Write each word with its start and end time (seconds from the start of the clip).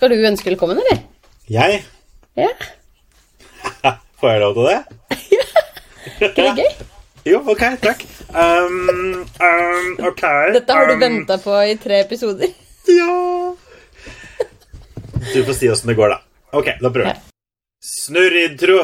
Skal 0.00 0.14
du 0.14 0.22
ønske 0.24 0.48
velkommen, 0.48 0.78
eller? 0.80 1.00
Jeg? 1.52 1.82
Ja. 2.40 2.46
Får 4.22 4.30
jeg 4.32 4.40
lov 4.40 4.54
til 4.56 4.68
det? 4.70 4.78
ja. 5.36 5.42
Ikke 6.24 6.30
det 6.46 6.54
gøy? 6.62 6.70
Jo, 7.28 7.42
ok, 7.52 7.60
takk. 7.82 8.00
Um, 8.32 8.78
um, 9.44 9.90
ok. 10.08 10.22
Dette 10.56 10.72
har 10.72 10.88
du 10.88 10.94
um, 10.94 11.02
venta 11.02 11.36
på 11.42 11.52
i 11.68 11.74
tre 11.76 11.98
episoder. 12.06 12.48
Ja. 12.88 13.18
Du 15.34 15.36
får 15.44 15.58
si 15.58 15.68
åssen 15.68 15.92
det 15.92 15.98
går, 16.00 16.14
da. 16.16 16.22
Ok, 16.56 16.72
da 16.80 16.88
prøver 16.88 17.10
Ja. 17.10 17.18
jeg. 17.18 17.36
Snurr 17.84 18.38
intro. 18.46 18.78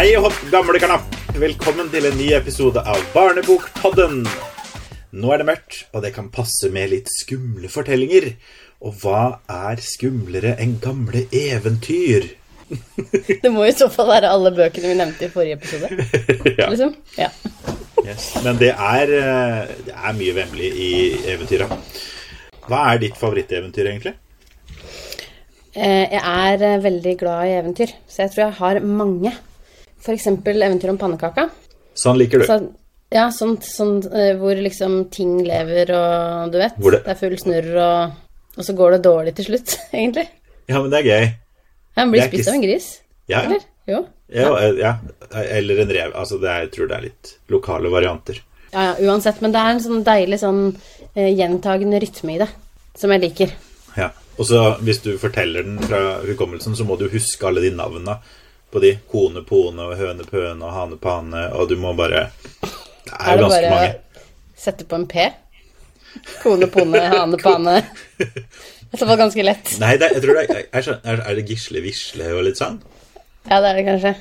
Hei 0.00 0.14
og 0.16 0.30
hopp, 0.30 0.36
gamle 0.48 0.78
knapp. 0.80 1.16
Velkommen 1.36 1.90
til 1.92 2.06
en 2.08 2.14
ny 2.16 2.30
episode 2.32 2.80
av 2.88 3.02
Barnebokpodden. 3.12 4.22
Nå 5.12 5.32
er 5.34 5.42
det 5.42 5.46
mørkt, 5.50 5.74
og 5.92 6.00
det 6.00 6.14
kan 6.14 6.30
passe 6.32 6.70
med 6.72 6.88
litt 6.88 7.10
skumle 7.12 7.68
fortellinger. 7.68 8.30
Og 8.80 8.94
hva 9.02 9.42
er 9.44 9.82
skumlere 9.84 10.54
enn 10.64 10.78
gamle 10.80 11.26
eventyr? 11.36 12.30
Det 13.44 13.50
må 13.52 13.66
i 13.68 13.74
så 13.76 13.90
fall 13.92 14.08
være 14.08 14.30
alle 14.32 14.54
bøkene 14.56 14.94
vi 14.94 14.96
nevnte 15.02 15.28
i 15.28 15.34
forrige 15.34 15.58
episode. 15.60 15.92
Ja. 16.62 16.70
Liksom? 16.72 16.96
Ja. 17.20 17.28
Yes. 18.06 18.30
Men 18.46 18.56
det 18.64 18.72
er, 18.72 19.14
eh, 19.18 19.76
det 19.84 19.98
er 19.98 20.18
mye 20.22 20.38
vemmelig 20.40 20.72
i 20.80 20.90
eventyra. 21.34 21.68
Hva 22.70 22.86
er 22.94 23.04
ditt 23.04 23.20
favoritteventyr, 23.20 23.92
egentlig? 23.92 24.16
Eh, 25.76 26.08
Jeg 26.16 26.24
er 26.24 26.66
eh, 26.72 26.82
veldig 26.88 27.16
glad 27.20 27.52
i 27.52 27.54
eventyr, 27.60 27.96
så 28.08 28.24
jeg 28.24 28.36
tror 28.38 28.46
jeg 28.46 28.60
har 28.64 28.84
mange. 28.96 29.36
Eksempel 30.08 30.62
eventyr 30.62 30.90
om 30.90 30.98
pannekaka. 30.98 31.48
Sånn 31.94 32.16
liker 32.18 32.40
du. 32.40 32.46
Så, 32.46 32.56
ja, 33.12 33.26
sånn, 33.34 33.56
sånn 33.62 33.98
eh, 34.14 34.32
hvor 34.38 34.54
liksom 34.56 35.10
ting 35.12 35.38
lever 35.44 35.90
og 35.94 36.52
du 36.52 36.58
vet. 36.58 36.76
Det- 36.78 37.04
Det 37.04 37.10
er 37.12 37.14
full 37.20 37.36
snurr 37.38 37.76
og 37.76 38.12
Og 38.58 38.64
så 38.66 38.74
går 38.74 38.90
det 38.92 39.02
dårlig 39.04 39.34
til 39.36 39.44
slutt, 39.44 39.76
egentlig. 39.94 40.26
Ja, 40.68 40.80
men 40.82 40.90
det 40.90 40.98
er 40.98 41.08
gøy. 41.08 41.34
Han 41.96 42.10
blir 42.10 42.22
er 42.22 42.28
spist 42.28 42.40
ikke 42.42 42.48
av 42.50 42.54
en 42.54 42.62
gris. 42.62 42.88
Ja, 43.28 43.38
ja. 43.42 43.46
Eller? 43.46 43.60
Jo. 43.86 44.06
ja, 44.28 44.48
eh, 44.58 44.72
ja. 44.80 44.94
Eller 45.54 45.78
en 45.80 45.88
rev. 45.88 46.12
Altså, 46.14 46.38
det 46.40 46.48
er, 46.50 46.60
jeg 46.66 46.70
tror 46.72 46.88
det 46.88 46.96
er 46.96 47.02
litt 47.06 47.30
lokale 47.48 47.88
varianter. 47.90 48.40
Ja, 48.72 48.82
ja, 48.90 48.94
uansett. 49.06 49.40
Men 49.40 49.52
det 49.52 49.60
er 49.62 49.70
en 49.70 49.80
sånn 49.80 50.02
deilig 50.04 50.38
sånn 50.42 50.60
eh, 51.14 51.30
gjentagende 51.34 52.00
rytme 52.02 52.34
i 52.34 52.38
det, 52.42 52.48
som 52.98 53.10
jeg 53.14 53.20
liker. 53.22 53.54
Ja. 53.96 54.10
Og 54.38 54.46
så 54.50 54.76
hvis 54.82 55.00
du 55.02 55.16
forteller 55.18 55.62
den 55.62 55.78
fra 55.78 56.20
hukommelsen, 56.26 56.74
så 56.76 56.84
må 56.84 56.98
du 56.98 57.08
huske 57.08 57.46
alle 57.46 57.60
de 57.62 57.70
navnene 57.70 58.18
på 58.72 58.82
de. 58.82 58.94
Kone, 59.10 59.42
pone, 59.46 59.86
og 59.90 59.96
høne, 59.98 60.26
pøne 60.28 60.64
og 60.66 60.72
hane, 60.76 60.98
pane, 61.02 61.44
og 61.56 61.68
du 61.70 61.76
må 61.80 61.92
bare 61.98 62.28
Det 62.60 63.12
er 63.12 63.32
Er 63.32 63.36
det 63.36 63.44
ganske 63.46 63.60
bare 63.60 63.70
mange. 63.74 63.92
å 63.94 64.60
sette 64.64 64.86
på 64.90 64.98
en 65.00 65.06
P? 65.10 65.28
Kone, 66.42 66.66
pone, 66.70 67.00
hane, 67.16 67.38
pane. 67.40 67.76
Det 68.90 69.06
var 69.06 69.16
ganske 69.20 69.44
lett. 69.46 69.76
Nei, 69.82 69.92
det, 70.00 70.08
jeg 70.16 70.22
tror 70.24 70.40
det 70.40 70.46
er, 70.50 70.64
er, 70.72 70.82
sånn- 70.86 71.04
er, 71.06 71.22
det 71.38 71.46
Gisle 71.48 71.82
Visle 71.84 72.32
og 72.34 72.42
litt 72.48 72.58
sånn? 72.58 72.80
Ja, 73.46 73.60
det 73.62 73.68
er 73.70 73.78
det 73.78 73.84
kanskje. 73.86 74.14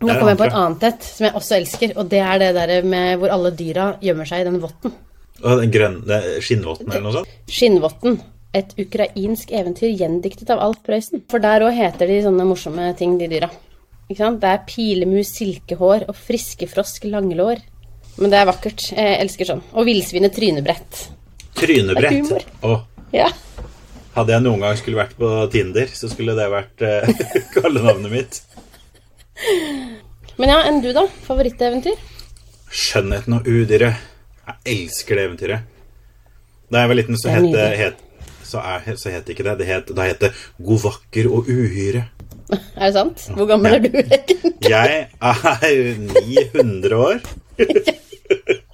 Nå 0.00 0.14
kom 0.16 0.30
jeg 0.32 0.38
på 0.40 0.46
et 0.48 0.56
annet 0.56 0.84
et 0.88 1.04
som 1.06 1.26
jeg 1.28 1.36
også 1.36 1.56
elsker, 1.58 1.92
og 2.00 2.08
det 2.10 2.20
er 2.24 2.40
det 2.40 2.50
der 2.56 2.70
med 2.88 3.18
hvor 3.20 3.32
alle 3.34 3.50
dyra 3.54 3.90
gjemmer 4.00 4.26
seg 4.28 4.42
i 4.42 4.46
den 4.48 4.58
votten. 4.62 4.94
Den 5.40 5.72
grønne 5.72 6.18
skinnvotten 6.44 6.88
eller 6.90 7.04
noe 7.04 7.18
sånt? 7.20 7.34
Skinnvotten. 7.52 8.18
Et 8.56 8.72
ukrainsk 8.82 9.52
eventyr 9.54 9.92
gjendiktet 9.94 10.50
av 10.50 10.58
Alf 10.64 10.80
Prøysen. 10.84 11.22
For 11.30 11.38
der 11.40 11.62
òg 11.68 11.76
heter 11.76 12.08
de 12.10 12.16
sånne 12.24 12.44
morsomme 12.48 12.88
ting, 12.98 13.14
de 13.20 13.28
dyra. 13.30 13.48
Det 14.10 14.48
er 14.50 14.62
pilemus, 14.66 15.28
silkehår 15.36 16.08
og 16.10 16.16
friskefrosk 16.18 17.04
langlår. 17.06 17.60
Men 18.18 18.32
det 18.32 18.40
er 18.40 18.48
vakkert. 18.48 18.88
Jeg 18.96 19.18
elsker 19.22 19.46
sånn. 19.46 19.62
Og 19.70 19.86
villsvinet 19.86 20.34
trynebrett. 20.34 21.04
Trynebrett. 21.60 22.32
Å, 22.66 22.80
Ja. 23.14 23.28
hadde 24.16 24.32
jeg 24.34 24.42
noen 24.42 24.60
gang 24.60 24.76
skulle 24.76 24.98
vært 24.98 25.14
på 25.18 25.50
Tinder, 25.50 25.86
så 25.86 26.10
skulle 26.10 26.34
det 26.34 26.48
vært 26.50 26.82
eh, 26.82 27.06
kallenavnet 27.54 28.10
mitt. 28.10 28.40
Men 30.38 30.48
ja, 30.48 30.60
enn 30.66 30.82
du, 30.82 30.92
da? 30.92 31.06
Favoritteventyr? 31.26 31.98
Skjønnheten 32.70 33.38
og 33.38 33.46
udyret. 33.46 33.94
Jeg 34.50 34.74
elsker 34.74 35.16
det 35.18 35.26
eventyret. 35.28 35.60
Da 36.70 36.82
jeg 36.82 36.90
var 36.90 36.98
liten, 36.98 37.18
så 37.18 37.30
het 37.30 37.54
het, 37.78 38.02
så, 38.46 38.58
er, 38.58 38.96
så 38.98 39.10
het 39.14 39.30
ikke 39.30 39.46
det. 39.46 39.56
det 39.62 39.66
het, 39.70 39.94
da 39.94 40.06
het 40.06 40.20
det 40.22 40.32
God 40.58 40.82
vakker 40.82 41.30
og 41.30 41.46
uhyre. 41.50 42.08
Er 42.80 42.84
det 42.86 42.94
sant? 42.94 43.26
Hvor 43.36 43.46
gammel 43.46 43.74
er 43.74 43.78
du, 43.84 43.90
egentlig? 43.94 44.38
Jeg 44.74 45.08
er 45.20 45.94
900 45.98 46.96
år. 46.96 47.18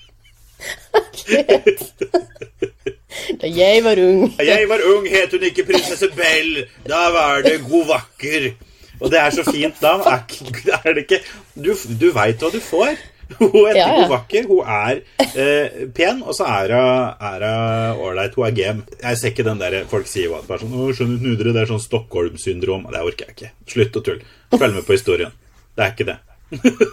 Da 3.41 3.49
jeg 3.51 3.83
var 3.85 3.99
ung. 3.99 4.29
Da 4.39 4.45
jeg 4.47 4.69
var 4.69 4.83
ung, 4.87 5.07
het 5.11 5.33
hun 5.35 5.43
ikke 5.49 5.65
prinsesse 5.67 6.09
Bell. 6.15 6.67
Da 6.87 7.09
var 7.15 7.43
det 7.43 7.57
God 7.65 7.89
vakker. 7.89 8.53
Og 9.01 9.11
det 9.11 9.19
er 9.21 9.31
så 9.35 9.45
fint 9.45 9.83
navn. 9.83 10.05
Er, 10.07 10.93
det 10.93 11.05
ikke 11.05 11.21
Du, 11.55 11.73
du 12.01 12.13
veit 12.15 12.43
hva 12.43 12.53
du 12.53 12.61
får. 12.63 12.95
Hun 13.41 13.67
er, 13.67 13.77
Ja, 13.77 13.87
ja. 13.91 14.07
Vakker. 14.11 14.47
Hun 14.47 14.69
er 14.71 15.01
eh, 15.35 15.87
pen, 15.95 16.23
og 16.23 16.37
så 16.37 16.47
er 16.47 16.73
hun 16.77 17.99
ålreit. 18.07 18.37
Hun 18.39 18.47
er 18.47 18.55
game. 18.57 18.87
Jeg 19.03 19.19
ser 19.19 19.35
ikke 19.35 19.47
den 19.47 19.61
der 19.61 19.81
folk 19.91 20.09
sier 20.11 20.31
hva 20.31 20.43
det 20.45 20.55
er 20.55 20.63
sånn, 20.63 20.77
skjønner 20.95 21.25
nudere, 21.25 21.55
det 21.57 21.65
er 21.65 21.73
sånn 21.73 21.83
Stockholm-syndrom. 21.83 22.87
Det 22.93 23.03
orker 23.03 23.27
jeg 23.27 23.37
ikke. 23.37 23.53
Slutt 23.75 23.99
å 23.99 24.05
tulle. 24.07 24.33
Følg 24.55 24.79
med 24.79 24.87
på 24.87 24.97
historien. 24.97 25.35
Det 25.77 25.85
er 25.85 25.95
ikke 25.95 26.09
det. 26.09 26.19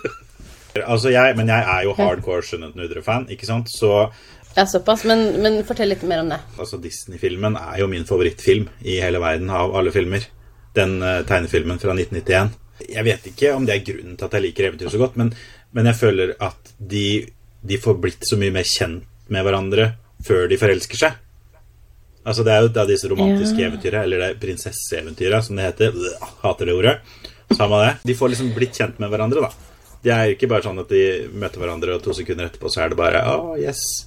altså 0.92 1.12
jeg, 1.14 1.36
Men 1.38 1.52
jeg 1.54 1.68
er 1.76 1.84
jo 1.86 1.94
hardcore 1.98 2.46
Skjønnhet 2.46 2.78
Nudre-fan, 2.80 3.28
ikke 3.34 3.50
sant? 3.50 3.72
Så 3.72 3.94
Ja, 4.56 4.66
såpass. 4.70 5.06
Men, 5.10 5.26
men 5.46 5.62
fortell 5.68 5.94
litt 5.94 6.04
mer 6.10 6.24
om 6.26 6.34
det. 6.34 6.42
Altså 6.58 6.82
Disney-filmen 6.82 7.58
er 7.62 7.80
jo 7.84 7.90
min 7.92 8.10
favorittfilm 8.10 8.68
i 8.82 9.00
hele 9.04 9.22
verden 9.24 9.54
av 9.54 9.76
alle 9.78 9.94
filmer. 9.94 10.26
Den 10.74 10.98
uh, 11.06 11.22
tegnefilmen 11.30 11.82
fra 11.82 11.94
1991. 11.94 12.58
Jeg 12.90 13.06
vet 13.06 13.28
ikke 13.30 13.54
om 13.54 13.66
det 13.68 13.76
er 13.76 13.86
grunnen 13.86 14.18
til 14.18 14.28
at 14.28 14.36
jeg 14.36 14.44
liker 14.48 14.68
eventyr 14.68 14.90
så 14.92 15.00
godt, 15.00 15.18
men, 15.22 15.30
men 15.74 15.86
jeg 15.90 15.96
føler 16.00 16.36
at 16.40 16.74
de, 16.80 17.06
de 17.66 17.78
får 17.82 18.00
blitt 18.02 18.26
så 18.30 18.38
mye 18.38 18.54
mer 18.54 18.64
kjent 18.68 19.04
med 19.34 19.46
hverandre 19.46 19.94
før 20.24 20.48
de 20.52 20.58
forelsker 20.62 21.00
seg. 21.00 21.14
Altså 22.26 22.44
Det 22.46 22.54
er 22.54 22.62
jo 22.64 22.72
da 22.72 22.86
disse 22.88 23.10
romantiske 23.12 23.60
Ja. 23.60 23.68
eventyra, 23.70 24.04
eller 24.06 24.18
det 24.20 24.30
er 24.30 24.40
prinsesseeventyra, 24.40 25.42
som 25.44 25.58
det 25.60 25.66
heter. 25.66 25.92
Bleh, 25.92 26.30
hater 26.44 26.66
det 26.70 26.74
ordet. 26.78 27.00
Samme 27.52 27.80
det. 27.86 27.98
De 28.08 28.16
får 28.16 28.30
liksom 28.32 28.54
blitt 28.56 28.74
kjent 28.80 29.00
med 29.00 29.10
hverandre, 29.12 29.42
da. 29.42 29.50
Det 30.04 30.12
er 30.12 30.32
ikke 30.36 30.48
bare 30.52 30.64
sånn 30.64 30.80
at 30.80 30.90
de 30.90 31.28
møter 31.34 31.60
hverandre, 31.60 31.96
og 31.96 32.04
to 32.04 32.14
sekunder 32.16 32.48
etterpå 32.50 32.72
så 32.72 32.84
er 32.86 32.90
det 32.94 32.98
bare 32.98 33.22
Å, 33.28 33.58
yes. 33.60 34.06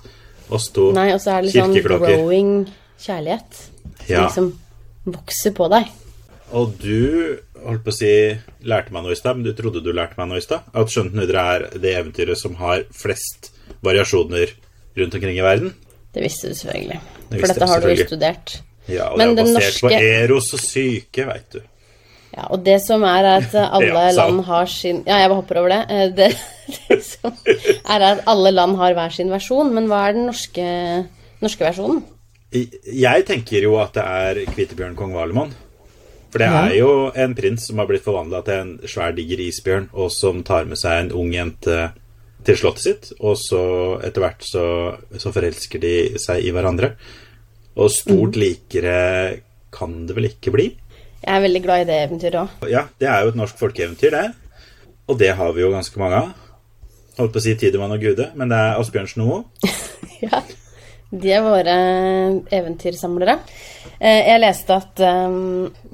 Oss 0.51 0.69
to. 0.71 0.93
Nei, 0.93 1.11
og 1.13 1.21
så 1.21 1.37
er 1.39 1.43
det 1.43 1.53
sånn 1.53 1.75
growing 1.83 2.67
kjærlighet. 3.03 3.53
Som 4.07 4.09
Ja. 4.09 4.27
liksom 4.29 4.53
vokser 5.07 5.53
på 5.57 5.69
deg. 5.71 5.89
Og 6.53 6.79
du 6.79 7.39
holdt 7.65 7.85
på 7.87 7.93
å 7.93 7.97
si 7.97 8.11
lærte 8.67 8.93
meg 8.95 9.05
noe 9.07 9.15
i 9.15 9.19
stad, 9.19 9.39
men 9.39 9.47
du 9.47 9.53
trodde 9.57 9.83
du 9.85 9.93
lærte 9.95 10.19
meg 10.19 10.29
noe 10.31 10.41
i 10.41 10.45
stad. 10.45 10.67
At 10.77 10.93
Skjønt 10.93 11.15
nudre 11.17 11.45
er 11.55 11.67
det 11.81 11.95
eventyret 11.99 12.39
som 12.41 12.57
har 12.61 12.85
flest 12.95 13.51
variasjoner 13.87 14.53
rundt 14.97 15.17
omkring 15.19 15.39
i 15.39 15.45
verden. 15.45 15.73
Det 16.15 16.25
visste 16.25 16.49
du 16.51 16.57
selvfølgelig. 16.57 17.01
Det 17.31 17.41
For 17.41 17.53
dette 17.53 17.71
har 17.71 17.81
du 17.85 17.89
jo 17.93 18.07
studert. 18.07 18.59
Ja, 18.87 19.09
og 19.11 19.19
Men 19.19 19.35
det 19.35 19.43
er 19.43 19.49
basert 19.55 19.65
basert 19.67 19.83
på 19.83 19.91
Eros 19.99 20.53
og 20.55 20.63
syke, 20.63 21.27
veit 21.29 21.49
du. 21.57 21.61
Ja, 22.37 22.47
og 22.53 22.63
det 22.67 22.77
som 22.85 23.03
er 23.09 23.27
at 23.37 23.55
alle 23.77 23.89
Ja, 23.91 24.11
land 24.19 24.43
har 24.47 24.67
sin 24.71 25.03
Ja, 25.07 25.19
jeg 25.23 25.31
bare 25.31 25.39
hopper 25.41 25.61
over 25.63 25.73
det. 25.75 25.83
Eh, 25.91 26.09
Det, 26.17 26.31
det 26.89 27.01
som 27.05 27.33
er 27.47 28.07
at 28.13 28.25
alle 28.31 28.53
land 28.55 28.77
har 28.81 28.95
hver 28.97 29.15
sin 29.15 29.33
versjon, 29.33 29.73
men 29.75 29.89
hva 29.91 30.07
er 30.09 30.17
den 30.19 30.29
norske, 30.31 30.67
norske 31.43 31.67
versjonen? 31.67 32.05
Jeg 32.55 33.25
tenker 33.29 33.67
jo 33.67 33.75
at 33.83 33.97
det 33.99 34.05
er 34.07 34.45
Kvitebjørn 34.55 34.95
kong 34.97 35.13
Valemon. 35.17 35.51
For 36.31 36.43
det 36.43 36.49
er 36.49 36.75
jo 36.79 36.89
en 37.15 37.35
prins 37.39 37.67
som 37.69 37.79
har 37.79 37.87
blitt 37.89 38.05
forvandla 38.05 38.43
til 38.45 38.55
en 38.61 38.73
svær, 38.89 39.13
diger 39.17 39.41
isbjørn, 39.47 39.89
og 39.95 40.11
som 40.13 40.43
tar 40.47 40.67
med 40.69 40.77
seg 40.81 41.05
en 41.05 41.13
ung 41.17 41.31
jente 41.33 41.77
til 42.47 42.57
slottet 42.59 42.83
sitt, 42.85 43.13
og 43.21 43.37
så 43.41 43.61
etter 44.07 44.23
hvert 44.23 44.45
så, 44.47 44.65
så 45.19 45.33
forelsker 45.35 45.81
de 45.83 45.95
seg 46.23 46.45
i 46.45 46.51
hverandre. 46.55 46.93
Og 47.77 47.91
stort 47.93 48.37
Mm. 48.37 48.41
likere 48.43 48.97
kan 49.73 50.07
det 50.07 50.15
vel 50.17 50.29
ikke 50.31 50.53
bli? 50.55 50.67
Jeg 51.23 51.35
er 51.37 51.43
veldig 51.43 51.63
glad 51.65 51.81
i 51.81 51.89
det 51.89 51.97
eventyret 52.09 52.39
òg. 52.43 52.69
Ja, 52.71 52.85
det 53.01 53.09
er 53.09 53.23
jo 53.25 53.33
et 53.33 53.37
norsk 53.41 53.59
folkeeventyr, 53.59 54.11
det. 54.15 54.27
Og 55.09 55.19
det 55.19 55.33
har 55.37 55.53
vi 55.53 55.61
jo 55.63 55.71
ganske 55.73 55.99
mange 55.99 56.17
av. 56.23 56.31
Holdt 57.19 57.33
på 57.33 57.41
å 57.41 57.43
si 57.43 57.55
Tidemann 57.57 57.93
og 57.95 58.01
Gude, 58.01 58.31
men 58.37 58.49
det 58.53 58.57
er 58.59 58.79
Asbjørn 58.81 59.09
Snoe. 59.09 59.45
Ja. 60.23 60.41
De 61.11 61.31
er 61.31 61.45
våre 61.45 61.77
eventyrsamlere. 62.51 63.39
Eh, 64.01 64.27
Jeg 64.33 64.43
leste 64.43 64.75
at 64.77 65.01
eh, 65.01 65.37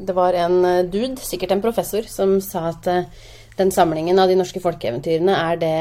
det 0.08 0.14
var 0.16 0.34
en 0.34 0.64
eh, 0.64 0.82
dude, 0.88 1.20
sikkert 1.22 1.52
en 1.52 1.62
professor, 1.64 2.06
som 2.08 2.38
sa 2.44 2.70
at 2.70 2.88
eh, 2.90 3.04
den 3.58 3.68
samlingen 3.70 4.16
av 4.18 4.30
de 4.30 4.36
norske 4.38 4.62
folkeeventyrene 4.64 5.34
er 5.36 5.58
det 5.60 5.74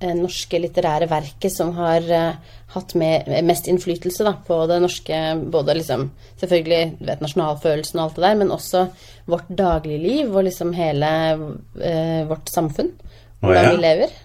eh, 0.00 0.14
norske 0.16 0.58
litterære 0.62 1.08
verket 1.10 1.52
som 1.52 1.74
har 1.76 2.06
eh, 2.08 2.54
hatt 2.72 2.94
med, 3.00 3.28
mest 3.44 3.68
innflytelse 3.68 4.24
da, 4.24 4.32
på 4.44 4.56
det 4.68 4.80
norske 4.84 5.18
Både 5.52 5.76
liksom 5.76 6.08
selvfølgelig 6.40 6.80
vet, 7.04 7.20
nasjonalfølelsen 7.24 8.00
og 8.00 8.06
alt 8.06 8.16
det 8.16 8.24
der, 8.24 8.40
men 8.40 8.54
også 8.56 8.86
vårt 9.28 9.52
dagligliv 9.52 10.32
og 10.32 10.48
liksom 10.48 10.72
hele 10.76 11.12
eh, 11.84 12.24
vårt 12.28 12.48
samfunn. 12.52 12.90
hvordan 13.44 13.70
vi 13.76 13.82
lever. 13.84 14.16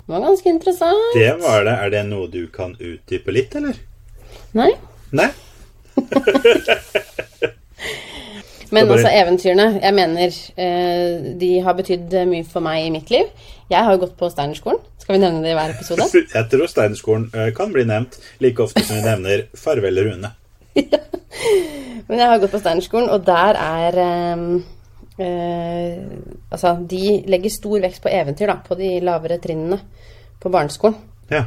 Det 0.00 0.16
var 0.16 0.24
ganske 0.24 0.48
interessant. 0.50 1.12
Det 1.14 1.30
var 1.44 1.64
det. 1.68 1.76
Er 1.84 1.90
det 1.92 2.02
noe 2.08 2.26
du 2.32 2.46
kan 2.50 2.72
utdype 2.80 3.30
litt, 3.36 3.52
eller? 3.60 3.76
Nei. 4.58 4.70
Nei? 5.12 5.28
Men 8.70 8.86
bare- 8.86 9.00
altså, 9.00 9.10
eventyrene 9.10 9.80
Jeg 9.82 9.94
mener 9.94 10.34
eh, 10.56 11.34
de 11.40 11.48
har 11.64 11.74
betydd 11.74 12.12
mye 12.30 12.44
for 12.46 12.60
meg 12.62 12.84
i 12.86 12.90
mitt 12.94 13.10
liv. 13.10 13.26
Jeg 13.70 13.84
har 13.84 13.92
jo 13.96 14.00
gått 14.04 14.16
på 14.18 14.28
Steinerskolen. 14.30 14.78
Skal 15.02 15.16
vi 15.16 15.20
nevne 15.24 15.42
det 15.42 15.50
i 15.50 15.56
hver 15.58 15.72
episode? 15.74 16.06
Jeg 16.36 16.44
tror 16.52 16.66
Steinerskolen 16.70 17.26
eh, 17.34 17.50
kan 17.56 17.72
bli 17.74 17.84
nevnt 17.88 18.18
like 18.42 18.62
ofte 18.62 18.84
som 18.86 18.96
vi 19.00 19.02
nevner 19.06 19.42
Farvel 19.58 19.98
Rune. 20.06 20.30
Men 22.10 22.18
jeg 22.18 22.26
har 22.30 22.38
gått 22.42 22.50
på 22.54 22.58
Steinerskolen, 22.62 23.10
og 23.10 23.24
der 23.26 23.58
er 23.58 23.98
eh, 24.04 24.38
eh, 25.26 25.98
Altså, 26.50 26.76
de 26.90 27.02
legger 27.30 27.50
stor 27.54 27.78
vekt 27.82 28.00
på 28.02 28.10
eventyr, 28.10 28.50
da, 28.50 28.56
på 28.66 28.74
de 28.78 28.96
lavere 29.06 29.38
trinnene 29.42 29.78
på 30.42 30.50
barneskolen. 30.50 30.96
Ja. 31.30 31.44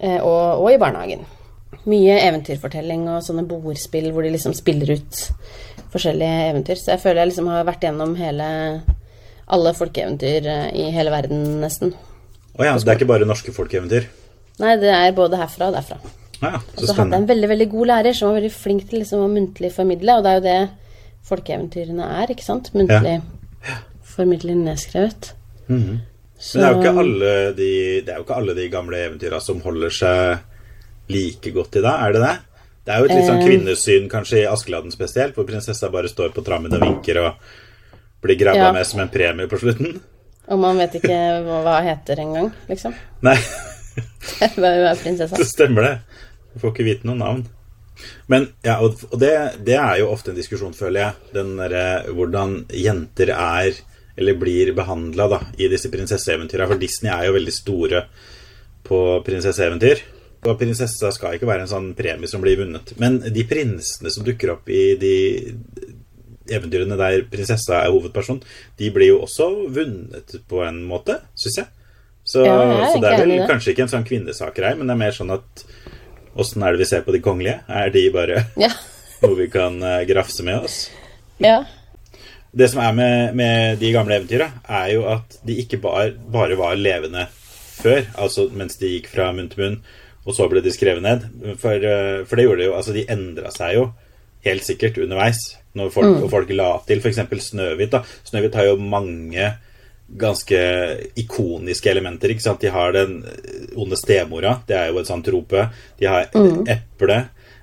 Eh, 0.00 0.18
og, 0.22 0.62
og 0.64 0.70
i 0.72 0.78
barnehagen. 0.82 1.26
Mye 1.88 2.18
eventyrfortelling 2.26 3.06
og 3.08 3.22
sånne 3.24 3.46
bordspill 3.48 4.10
hvor 4.12 4.26
de 4.26 4.34
liksom 4.34 4.52
spiller 4.56 4.98
ut 4.98 5.20
forskjellige 5.90 6.48
eventyr. 6.50 6.78
Så 6.78 6.94
jeg 6.94 7.02
føler 7.02 7.22
jeg 7.22 7.32
liksom 7.32 7.50
har 7.52 7.66
vært 7.68 7.86
gjennom 7.86 8.14
hele 8.18 8.48
alle 9.50 9.72
folkeeventyr 9.74 10.46
eh, 10.46 10.66
i 10.78 10.88
hele 10.94 11.12
verden, 11.12 11.60
nesten. 11.62 11.94
Å 12.54 12.66
ja, 12.66 12.74
det 12.76 12.92
er 12.92 12.98
ikke 13.00 13.10
bare 13.10 13.28
norske 13.28 13.54
folkeeventyr? 13.54 14.06
Nei, 14.60 14.74
det 14.78 14.92
er 14.92 15.16
både 15.16 15.40
herfra 15.40 15.70
og 15.70 15.78
derfra. 15.78 15.98
Ja, 16.40 16.56
Og 16.56 16.78
så 16.78 16.90
så 16.90 16.96
hadde 16.96 17.16
jeg 17.16 17.22
en 17.24 17.28
veldig 17.28 17.48
veldig 17.50 17.68
god 17.72 17.90
lærer 17.90 18.16
som 18.16 18.30
var 18.30 18.38
veldig 18.38 18.52
flink 18.54 18.86
til 18.88 19.02
liksom 19.02 19.24
å 19.24 19.32
muntlig 19.32 19.72
formidle, 19.74 20.16
og 20.16 20.24
det 20.24 20.30
er 20.30 20.38
jo 20.38 20.44
det 20.46 20.60
folkeeventyrene 21.28 22.06
er, 22.20 22.32
ikke 22.32 22.46
sant? 22.46 22.70
Muntlig 22.76 23.18
formidler 24.14 24.56
nedskrevet. 24.56 25.34
Mhm. 25.68 25.98
Så 26.40 26.56
Men 26.56 26.62
det 26.62 26.68
er, 26.68 26.72
jo 26.72 26.80
ikke 26.80 27.00
alle 27.02 27.32
de, 27.52 27.72
det 28.00 28.12
er 28.12 28.16
jo 28.16 28.24
ikke 28.24 28.36
alle 28.40 28.54
de 28.56 28.68
gamle 28.72 28.96
eventyra 28.96 29.40
som 29.44 29.58
holder 29.60 29.92
seg 29.92 30.38
like 31.10 31.52
godt 31.54 31.76
i 31.80 31.82
dag, 31.84 32.06
er 32.08 32.12
det 32.16 32.22
det? 32.24 32.36
Det 32.86 32.94
er 32.94 33.02
jo 33.02 33.08
et 33.10 33.14
litt 33.18 33.26
sånn 33.28 33.40
Eh. 33.42 33.46
kvinnesyn, 33.48 34.08
kanskje 34.10 34.38
i 34.42 34.46
Askeladden 34.50 34.90
spesielt, 34.94 35.34
hvor 35.36 35.46
prinsessa 35.48 35.90
bare 35.92 36.08
står 36.08 36.32
på 36.34 36.42
trammen 36.46 36.72
og 36.74 36.80
vinker 36.80 37.20
og 37.22 37.34
blir 38.22 38.38
grabba 38.40 38.70
Ja. 38.70 38.72
med 38.72 38.86
som 38.86 39.00
en 39.00 39.08
premie 39.12 39.46
på 39.48 39.58
slutten. 39.60 40.00
Og 40.48 40.58
man 40.58 40.78
vet 40.80 40.94
ikke 40.98 41.18
hva, 41.44 41.76
hun 41.78 41.86
heter 41.86 42.16
engang, 42.24 42.52
liksom. 42.68 42.94
Nei, 43.22 43.36
Hun 44.56 44.64
er 44.64 44.94
prinsessa? 44.96 45.36
det 45.36 45.46
stemmer 45.46 45.82
det. 45.82 45.94
Du 46.54 46.60
får 46.60 46.72
ikke 46.74 46.84
vite 46.88 47.04
noe 47.06 47.16
navn. 47.20 47.46
Men 48.28 48.48
ja, 48.64 48.78
og, 48.80 48.96
og 49.12 49.18
det, 49.20 49.30
det 49.66 49.76
er 49.76 49.98
jo 50.00 50.08
ofte 50.10 50.30
en 50.32 50.36
diskusjon, 50.38 50.72
føler 50.74 51.00
jeg. 51.04 51.12
Den 51.36 51.56
derre 51.60 52.06
hvordan 52.08 52.64
jenter 52.72 53.30
er 53.34 53.72
eller 54.16 54.34
blir 54.40 54.72
behandla 54.76 55.28
i 55.58 55.68
disse 55.68 55.88
prinsesseeventyra. 55.92 56.66
For 56.66 56.80
Disney 56.80 57.10
er 57.12 57.26
jo 57.28 57.34
veldig 57.36 57.52
store 57.54 58.02
på 58.84 59.22
prinsesseeventyr. 59.24 60.00
Og 60.46 60.56
prinsessa 60.60 61.10
skal 61.12 61.36
ikke 61.36 61.48
være 61.48 61.66
en 61.66 61.70
sånn 61.70 61.90
premie 61.98 62.28
som 62.30 62.40
blir 62.40 62.56
vunnet. 62.62 62.94
Men 63.00 63.18
de 63.20 63.42
prinsene 63.48 64.12
som 64.12 64.24
dukker 64.24 64.54
opp 64.54 64.70
i 64.72 64.94
de 65.00 65.14
eventyrene 66.50 66.96
der 66.98 67.26
prinsessa 67.30 67.82
er 67.84 67.92
hovedperson, 67.92 68.40
de 68.80 68.88
blir 68.94 69.12
jo 69.12 69.20
også 69.26 69.50
vunnet 69.70 70.38
på 70.48 70.62
en 70.66 70.80
måte, 70.88 71.20
syns 71.38 71.60
jeg. 71.60 71.68
Så, 72.24 72.44
Ja, 72.46 72.56
jeg 72.62 72.88
så 72.92 73.02
det 73.02 73.10
er 73.10 73.22
vel 73.24 73.46
kanskje 73.48 73.74
ikke 73.74 73.84
en 73.86 73.92
sånn 73.92 74.06
kvinnesakgreie, 74.08 74.76
men 74.78 74.88
det 74.88 74.96
er 74.96 75.02
mer 75.04 75.16
sånn 75.16 75.34
at 75.34 75.66
Åssen 76.40 76.62
er 76.62 76.72
det 76.76 76.84
vi 76.84 76.86
ser 76.86 77.00
på 77.02 77.10
de 77.10 77.18
kongelige? 77.18 77.56
Er 77.66 77.90
de 77.90 78.04
bare 78.14 78.44
Ja. 78.60 78.68
noe 79.22 79.34
vi 79.34 79.48
kan 79.50 79.80
eh, 79.82 80.04
grafse 80.08 80.44
med 80.46 80.64
oss? 80.64 80.84
ja. 81.42 81.64
Det 82.50 82.66
som 82.66 82.80
er 82.82 82.92
med, 82.92 83.34
med 83.38 83.78
de 83.78 83.92
gamle 83.94 84.16
eventyra, 84.18 84.48
er 84.66 84.88
jo 84.90 85.04
at 85.06 85.36
de 85.46 85.54
ikke 85.62 85.78
bare, 85.78 86.10
bare 86.10 86.56
var 86.58 86.74
levende 86.74 87.28
før, 87.78 88.00
altså 88.18 88.48
mens 88.50 88.74
de 88.80 88.88
gikk 88.96 89.06
fra 89.12 89.28
munn 89.30 89.46
til 89.52 89.62
munn, 89.62 89.76
og 90.26 90.36
så 90.36 90.46
ble 90.50 90.62
de 90.64 90.72
skrevet 90.74 91.02
ned. 91.04 91.24
For, 91.60 91.74
eh, 91.74 92.20
for 92.28 92.36
det 92.36 92.46
gjorde 92.46 92.62
de 92.62 92.68
jo 92.68 92.76
Altså, 92.76 92.94
de 92.96 93.06
endra 93.08 93.52
seg 93.54 93.78
jo 93.78 93.90
helt 94.44 94.64
sikkert 94.64 94.98
underveis, 95.00 95.40
når 95.76 95.90
folk, 95.92 96.22
og 96.24 96.30
folk 96.32 96.52
la 96.56 96.70
til. 96.88 97.00
F.eks. 97.00 97.20
Snøhvit. 97.50 97.92
da 97.92 98.02
Snøhvit 98.24 98.56
har 98.56 98.70
jo 98.70 98.76
mange 98.80 99.52
ganske 100.18 100.60
ikoniske 101.20 101.90
elementer. 101.90 102.30
ikke 102.30 102.42
sant? 102.42 102.60
De 102.60 102.72
har 102.72 102.92
den 102.92 103.20
onde 103.76 103.96
stemora, 103.96 104.60
det 104.66 104.76
er 104.76 104.88
jo 104.90 104.98
et 104.98 105.06
sånt 105.06 105.26
trope. 105.26 105.68
De 106.00 106.08
har 106.08 106.26
eple, 106.66 107.18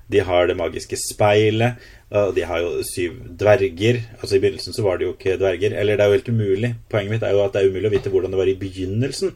de 0.08 0.22
har 0.24 0.46
det 0.48 0.56
magiske 0.56 0.96
speilet, 0.96 1.76
og 2.08 2.32
de 2.34 2.46
har 2.48 2.62
jo 2.64 2.84
syv 2.88 3.18
dverger. 3.36 4.00
Altså 4.22 4.36
I 4.36 4.40
begynnelsen 4.40 4.72
så 4.72 4.82
var 4.86 4.96
det 4.96 5.08
jo 5.08 5.12
ikke 5.12 5.36
dverger. 5.36 5.74
Eller 5.76 5.98
det 5.98 6.04
er 6.04 6.08
jo 6.08 6.16
helt 6.16 6.30
umulig. 6.32 6.74
Poenget 6.88 7.10
mitt 7.10 7.26
er 7.26 7.34
jo 7.36 7.42
at 7.44 7.52
det 7.52 7.62
er 7.62 7.68
umulig 7.68 7.90
å 7.90 7.96
vite 7.98 8.12
hvordan 8.14 8.32
det 8.32 8.40
var 8.40 8.48
i 8.48 8.56
begynnelsen. 8.56 9.34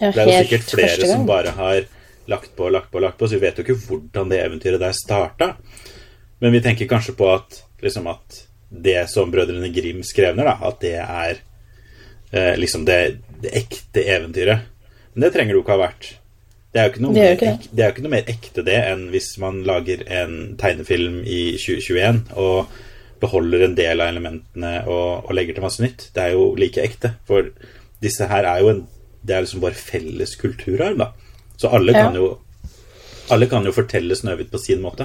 ja 0.00 0.10
Det 0.12 0.20
er 0.20 0.28
jo 0.28 0.42
sikkert 0.44 0.74
flere 0.74 1.08
som 1.08 1.24
bare 1.26 1.54
har 1.56 1.88
lagt 2.28 2.52
på 2.56 2.66
og 2.68 2.72
lagt 2.72 2.90
på 2.92 3.00
lagt 3.00 3.18
på, 3.18 3.26
så 3.28 3.38
vi 3.38 3.46
vet 3.46 3.56
jo 3.58 3.64
ikke 3.64 3.78
hvordan 3.88 4.28
det 4.30 4.42
eventyret 4.44 4.80
der 4.80 4.92
starta. 4.92 5.54
Men 6.40 6.52
vi 6.52 6.60
tenker 6.64 6.86
kanskje 6.88 7.16
på 7.18 7.28
at, 7.34 7.62
liksom 7.82 8.06
at 8.06 8.42
det 8.70 9.08
som 9.10 9.30
brødrene 9.32 9.72
Grim 9.74 10.02
skrev 10.06 10.36
ned, 10.36 10.46
at 10.46 10.80
det 10.80 10.94
er 11.00 11.40
eh, 12.32 12.54
liksom 12.60 12.84
det, 12.86 13.18
det 13.42 13.50
ekte 13.64 14.04
eventyret. 14.06 14.66
Men 15.14 15.24
det 15.26 15.32
trenger 15.34 15.54
det 15.54 15.58
jo 15.58 15.64
ikke 15.64 15.74
ha 15.76 15.82
vært. 15.88 16.12
Det 16.70 16.78
er 16.78 16.86
jo 16.86 16.92
ikke 16.92 17.02
noe, 17.02 17.14
Det 17.16 17.22
er 17.26 17.32
ikke 17.34 17.46
det. 17.48 17.54
ek- 17.58 17.72
det 17.74 17.82
er 17.84 17.90
ikke 17.90 18.02
noe 18.04 18.12
mer 18.14 18.28
ekte 18.30 18.62
det 18.64 18.76
enn 18.92 19.00
hvis 19.10 19.32
man 19.42 19.62
lager 19.66 20.04
en 20.06 20.36
tegnefilm 20.60 21.16
i 21.26 21.40
2021 21.58 22.20
og 22.38 22.68
beholder 23.20 23.64
en 23.66 23.74
del 23.74 24.00
av 24.00 24.08
elementene 24.14 24.70
og, 24.86 25.26
og 25.26 25.34
legger 25.34 25.54
til 25.58 25.66
masse 25.66 25.82
nytt. 25.82 26.06
Det 26.14 26.22
er 26.22 26.36
jo 26.38 26.54
like 26.56 26.80
ekte. 26.80 27.10
For 27.26 27.50
disse 28.00 28.28
her 28.30 28.46
er 28.48 28.62
jo 28.62 28.70
en 28.76 28.86
Det 29.20 29.34
er 29.36 29.42
liksom 29.44 29.60
vår 29.60 29.74
felles 29.76 30.30
kulturarv, 30.40 30.96
da. 30.96 31.10
Så 31.60 31.68
alle 31.76 31.92
Ja. 31.92 32.06
kan 32.06 32.14
jo 32.16 32.38
Alle 33.30 33.46
kan 33.46 33.62
jo 33.64 33.70
fortelle 33.70 34.16
Snøhvit 34.18 34.48
på 34.50 34.58
sin 34.58 34.80
måte. 34.82 35.04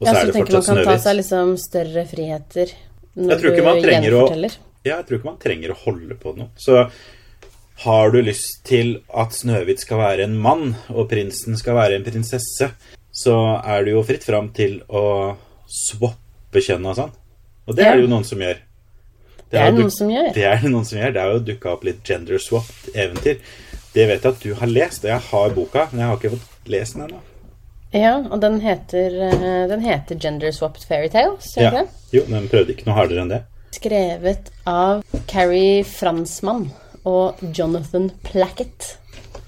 Og 0.00 0.06
Ja, 0.06 0.12
så 0.12 0.14
så 0.14 0.20
er 0.22 0.26
det 0.26 0.34
tenker 0.38 0.52
man 0.54 0.62
kan 0.64 0.84
ta 0.86 0.96
seg 1.02 1.16
liksom 1.18 1.56
større 1.60 2.04
friheter 2.08 2.70
når 3.16 3.40
du 3.42 3.50
gjenforteller. 3.50 4.48
å. 4.48 4.56
Ja, 4.86 4.96
jeg 4.96 5.06
tror 5.06 5.18
ikke 5.18 5.24
man 5.24 5.38
trenger 5.42 5.70
å 5.74 5.76
holde 5.82 6.14
på 6.22 6.32
noe. 6.38 6.48
Så 6.56 6.90
har 7.84 8.10
du 8.10 8.22
lyst 8.22 8.64
til 8.64 9.02
at 9.14 9.30
Snøhvit 9.36 9.80
skal 9.80 9.98
være 9.98 10.24
en 10.24 10.38
mann, 10.38 10.76
og 10.88 11.10
prinsen 11.10 11.58
skal 11.58 11.74
være 11.74 11.96
en 11.96 12.04
prinsesse, 12.04 12.70
så 13.12 13.36
er 13.66 13.84
det 13.84 13.92
jo 13.92 14.02
fritt 14.02 14.24
fram 14.24 14.48
til 14.54 14.80
å 14.88 15.36
swappe 15.68 16.62
kjønn 16.64 16.86
og 16.88 16.96
sånn. 16.96 17.12
Og 17.68 17.76
det 17.76 17.84
Ja. 17.84 17.92
er 17.92 17.96
det 17.96 18.08
jo 18.08 18.14
noen 18.16 18.24
som 18.24 18.38
gjør. 18.38 18.56
Det 19.50 19.60
er 19.60 19.70
det 19.70 19.78
er 19.78 19.82
noen 19.82 19.90
som 19.90 20.08
gjør. 20.08 20.32
Det 20.34 20.44
er 20.44 20.56
det 20.62 20.70
noen 20.70 20.84
som 20.86 20.98
gjør. 20.98 21.12
Det 21.12 21.22
er 21.22 21.32
jo 21.32 21.38
dukka 21.40 21.72
opp 21.72 21.84
litt 21.84 22.02
gender 22.04 22.38
swapped 22.38 22.94
eventyr. 22.94 23.38
Det 23.98 24.04
vet 24.06 24.22
jeg 24.22 24.30
at 24.36 24.44
du 24.44 24.52
har 24.54 24.70
lest, 24.70 25.02
og 25.02 25.10
jeg 25.10 25.26
har 25.32 25.54
boka, 25.56 25.88
men 25.90 26.04
jeg 26.04 26.08
har 26.10 26.18
ikke 26.20 26.36
fått 26.36 26.68
lest 26.70 26.94
den 26.94 27.08
ennå. 27.08 27.20
Ja, 27.96 28.12
og 28.20 28.38
den 28.44 28.60
heter, 28.60 29.14
eh, 29.26 29.64
den 29.70 29.80
heter 29.82 30.18
Gender 30.22 30.52
Swapped 30.54 30.84
Fairytales, 30.86 31.48
gjør 31.56 31.72
Ja. 31.80 31.86
Jo, 32.12 32.22
den 32.28 32.46
prøvde 32.52 32.76
ikke 32.76 32.86
noe 32.86 32.94
hardere 32.94 33.24
enn 33.24 33.32
det. 33.32 33.40
Skrevet 33.74 34.52
av 34.66 35.02
Carrie 35.26 35.82
Fransmann 35.84 36.70
og 37.04 37.42
Jonathan 37.42 38.10
Plackett. 38.22 38.96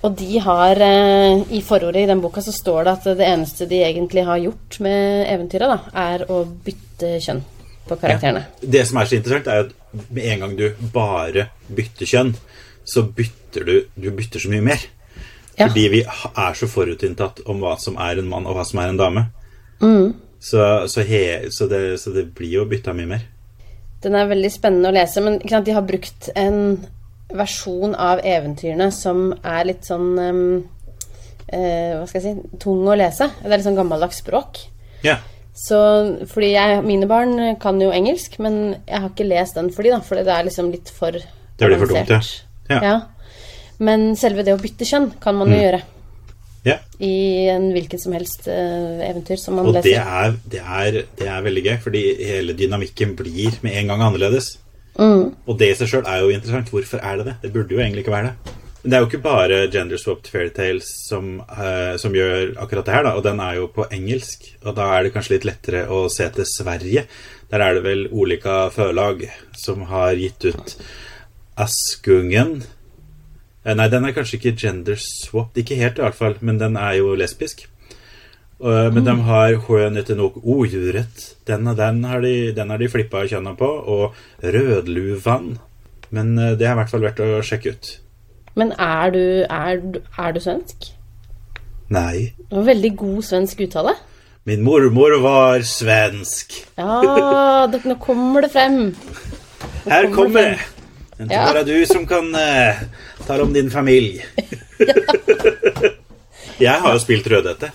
Og 0.03 0.17
de 0.17 0.39
har 0.41 0.81
eh, 0.81 1.45
I 1.53 1.63
forordet 1.63 2.03
i 2.03 2.11
den 2.11 2.21
boka 2.21 2.43
så 2.43 2.53
står 2.53 2.85
det 2.85 2.97
at 2.97 3.09
det 3.21 3.29
eneste 3.29 3.69
de 3.69 3.83
egentlig 3.85 4.25
har 4.25 4.43
gjort 4.43 4.81
med 4.81 5.27
eventyret, 5.29 5.69
da, 5.69 5.79
er 5.95 6.27
å 6.27 6.43
bytte 6.45 7.21
kjønn 7.21 7.45
på 7.87 8.01
karakterene. 8.01 8.47
Det 8.61 8.83
som 8.89 8.99
er 8.99 9.11
så 9.11 9.21
interessant, 9.21 9.47
er 9.47 9.69
at 9.69 10.11
med 10.11 10.25
en 10.25 10.41
gang 10.41 10.57
du 10.57 10.67
bare 10.95 11.51
bytter 11.69 12.07
kjønn, 12.07 12.35
så 12.91 13.05
bytter 13.07 13.67
du 13.67 13.75
Du 13.95 14.11
bytter 14.11 14.43
så 14.43 14.51
mye 14.51 14.65
mer. 14.65 14.83
Ja. 15.57 15.67
Fordi 15.69 15.89
vi 15.93 16.01
er 16.03 16.55
så 16.57 16.67
forutinntatt 16.71 17.43
om 17.51 17.61
hva 17.61 17.75
som 17.79 17.99
er 18.01 18.21
en 18.21 18.31
mann, 18.31 18.47
og 18.49 18.57
hva 18.57 18.65
som 18.65 18.81
er 18.81 18.93
en 18.93 19.01
dame. 19.01 19.27
Mm. 19.83 20.15
Så, 20.41 20.63
så, 20.89 21.05
he, 21.05 21.51
så, 21.53 21.69
det, 21.69 22.01
så 22.01 22.15
det 22.15 22.31
blir 22.37 22.55
jo 22.61 22.65
bytta 22.69 22.95
mye 22.97 23.11
mer. 23.11 23.27
Den 24.01 24.17
er 24.17 24.31
veldig 24.31 24.51
spennende 24.53 24.89
å 24.89 24.97
lese, 24.97 25.21
men 25.21 25.37
sant, 25.45 25.67
de 25.67 25.75
har 25.77 25.85
brukt 25.85 26.31
en 26.33 26.81
versjon 27.37 27.93
av 27.95 28.23
eventyrene 28.27 28.89
som 28.95 29.29
er 29.37 29.69
litt 29.69 29.85
sånn 29.87 30.09
um, 30.19 30.41
uh, 31.53 32.01
Hva 32.01 32.07
skal 32.09 32.17
jeg 32.17 32.25
si 32.25 32.61
tung 32.63 32.89
å 32.89 32.97
lese. 32.97 33.29
Det 33.43 33.51
er 33.51 33.59
litt 33.59 33.69
sånn 33.69 33.79
gammeldags 33.79 34.23
språk. 34.25 34.65
Ja. 35.05 35.19
Så 35.61 35.79
fordi 36.31 36.55
jeg, 36.55 36.81
mine 36.87 37.09
barn 37.11 37.37
kan 37.61 37.81
jo 37.83 37.93
engelsk, 37.93 38.39
men 38.41 38.79
jeg 38.87 38.97
har 38.97 39.11
ikke 39.13 39.29
lest 39.29 39.61
den 39.61 39.69
for 39.75 39.85
de 39.85 39.93
da, 39.93 40.01
fordi 40.07 40.25
det 40.25 40.37
er 40.39 40.49
liksom 40.49 40.73
litt 40.73 40.93
for 40.95 41.21
Det 41.21 41.69
blir 41.69 41.83
for 41.83 41.93
dumt, 41.93 42.17
ja. 42.17 42.23
Ja. 42.71 42.83
Ja. 42.85 42.99
Men 43.81 44.13
selve 44.21 44.45
det 44.47 44.55
å 44.55 44.61
bytte 44.61 44.87
kjønn 44.89 45.11
kan 45.21 45.39
man 45.39 45.49
jo 45.49 45.57
Mm. 45.57 45.63
gjøre 45.65 45.83
ja. 46.65 46.77
i 47.01 47.49
en 47.49 47.71
hvilket 47.73 48.03
som 48.03 48.13
helst 48.13 48.49
uh, 48.49 49.01
eventyr 49.07 49.41
som 49.41 49.57
man 49.57 49.67
Og 49.71 49.75
leser. 49.79 50.01
Og 50.05 50.37
det, 50.53 50.61
er, 50.61 51.03
det 51.17 51.29
er 51.33 51.47
veldig 51.47 51.65
gøy, 51.65 51.77
fordi 51.87 52.03
hele 52.21 52.57
dynamikken 52.57 53.17
blir 53.17 53.57
med 53.65 53.79
en 53.81 53.93
gang 53.93 54.05
annerledes. 54.11 54.59
Mm. 54.99 55.31
Og 55.47 55.59
det 55.59 55.71
i 55.73 55.79
seg 55.79 55.89
sjøl 55.89 56.05
er 56.05 56.21
jo 56.21 56.33
interessant. 56.35 56.73
Hvorfor 56.75 57.01
er 57.01 57.21
det 57.21 57.31
det? 57.31 57.37
Det 57.45 57.53
burde 57.55 57.77
jo 57.77 57.81
egentlig 57.81 58.05
ikke 58.05 58.17
være 58.17 58.33
det. 58.33 58.57
Men 58.83 58.93
det 58.93 58.97
er 58.97 59.03
jo 59.03 59.09
ikke 59.11 59.25
bare 59.25 59.57
Gender 59.73 60.01
Swapped 60.01 60.29
Fairytales 60.33 60.89
som, 61.09 61.35
uh, 61.49 61.97
som 62.01 62.15
gjør 62.17 62.55
akkurat 62.61 62.87
det 62.87 62.95
her, 62.97 63.05
da. 63.09 63.17
Og 63.17 63.25
den 63.25 63.41
er 63.45 63.59
jo 63.61 63.69
på 63.73 63.89
engelsk. 63.93 64.51
Og 64.65 64.77
da 64.77 64.89
er 64.97 65.05
det 65.05 65.15
kanskje 65.17 65.39
litt 65.39 65.49
lettere 65.49 65.87
å 65.89 66.07
se 66.13 66.29
til 66.37 66.49
Sverige. 66.49 67.07
Der 67.51 67.65
er 67.65 67.77
det 67.77 67.85
vel 67.85 68.07
Olika 68.13 68.67
Førlag 68.73 69.25
som 69.59 69.85
har 69.89 70.17
gitt 70.21 70.53
ut 70.53 70.77
Askungen. 71.61 72.61
Eh, 73.65 73.75
Nei, 73.77 73.89
den 73.93 74.07
er 74.09 74.15
kanskje 74.17 74.39
ikke 74.41 74.57
gender 74.63 74.97
swapped. 75.01 75.61
Ikke 75.63 75.79
helt, 75.81 75.99
i 76.01 76.05
hvert 76.07 76.19
fall, 76.19 76.37
men 76.41 76.61
den 76.61 76.79
er 76.81 76.97
jo 77.01 77.15
lesbisk. 77.19 77.67
Uh, 78.61 78.91
men 78.93 79.07
de 79.07 79.15
har 79.25 79.55
skjønete 79.65 80.15
nok 80.19 80.35
ordrett. 80.45 81.31
Den 81.49 81.65
den 81.79 82.03
har 82.05 82.21
de, 82.21 82.53
den 82.57 82.69
har 82.71 82.81
de 82.81 82.89
flippa 82.93 83.23
kjønna 83.29 83.55
på. 83.57 83.69
Og 83.69 84.15
rødluvann. 84.45 85.55
Men 86.11 86.35
uh, 86.39 86.51
det 86.59 86.67
er 86.69 86.75
i 86.75 86.81
hvert 86.83 86.93
fall 86.93 87.05
verdt 87.07 87.23
å 87.25 87.41
sjekke 87.47 87.73
ut. 87.77 87.93
Men 88.59 88.73
er 88.77 89.13
du, 89.15 89.23
er, 89.49 89.81
du- 89.81 90.03
er 90.19 90.33
du 90.37 90.41
svensk? 90.45 90.91
Nei. 91.91 92.33
Det 92.51 92.57
var 92.59 92.69
veldig 92.69 92.91
god 93.01 93.23
svensk 93.27 93.65
uttale. 93.65 93.97
Min 94.49 94.63
mormor 94.65 95.17
var 95.23 95.65
svensk. 95.69 96.55
Ja, 96.81 97.67
nå 97.69 97.97
kommer 98.01 98.45
det 98.45 98.53
frem. 98.55 98.79
Her 99.85 100.09
kommer 100.09 100.15
kommer 100.17 100.55
det 100.55 100.80
det. 101.29 101.35
Er 101.35 101.41
Ja. 101.41 101.53
bare 101.53 101.65
du 101.65 101.87
som 101.87 102.07
kan 102.07 102.35
uh, 102.35 102.81
ta 103.27 103.39
om 103.43 103.53
din 103.53 103.71
familie. 103.71 104.25
jeg 106.59 106.81
har 106.81 106.93
jo 106.93 106.99
spilt 107.03 107.27
Rødhette. 107.27 107.71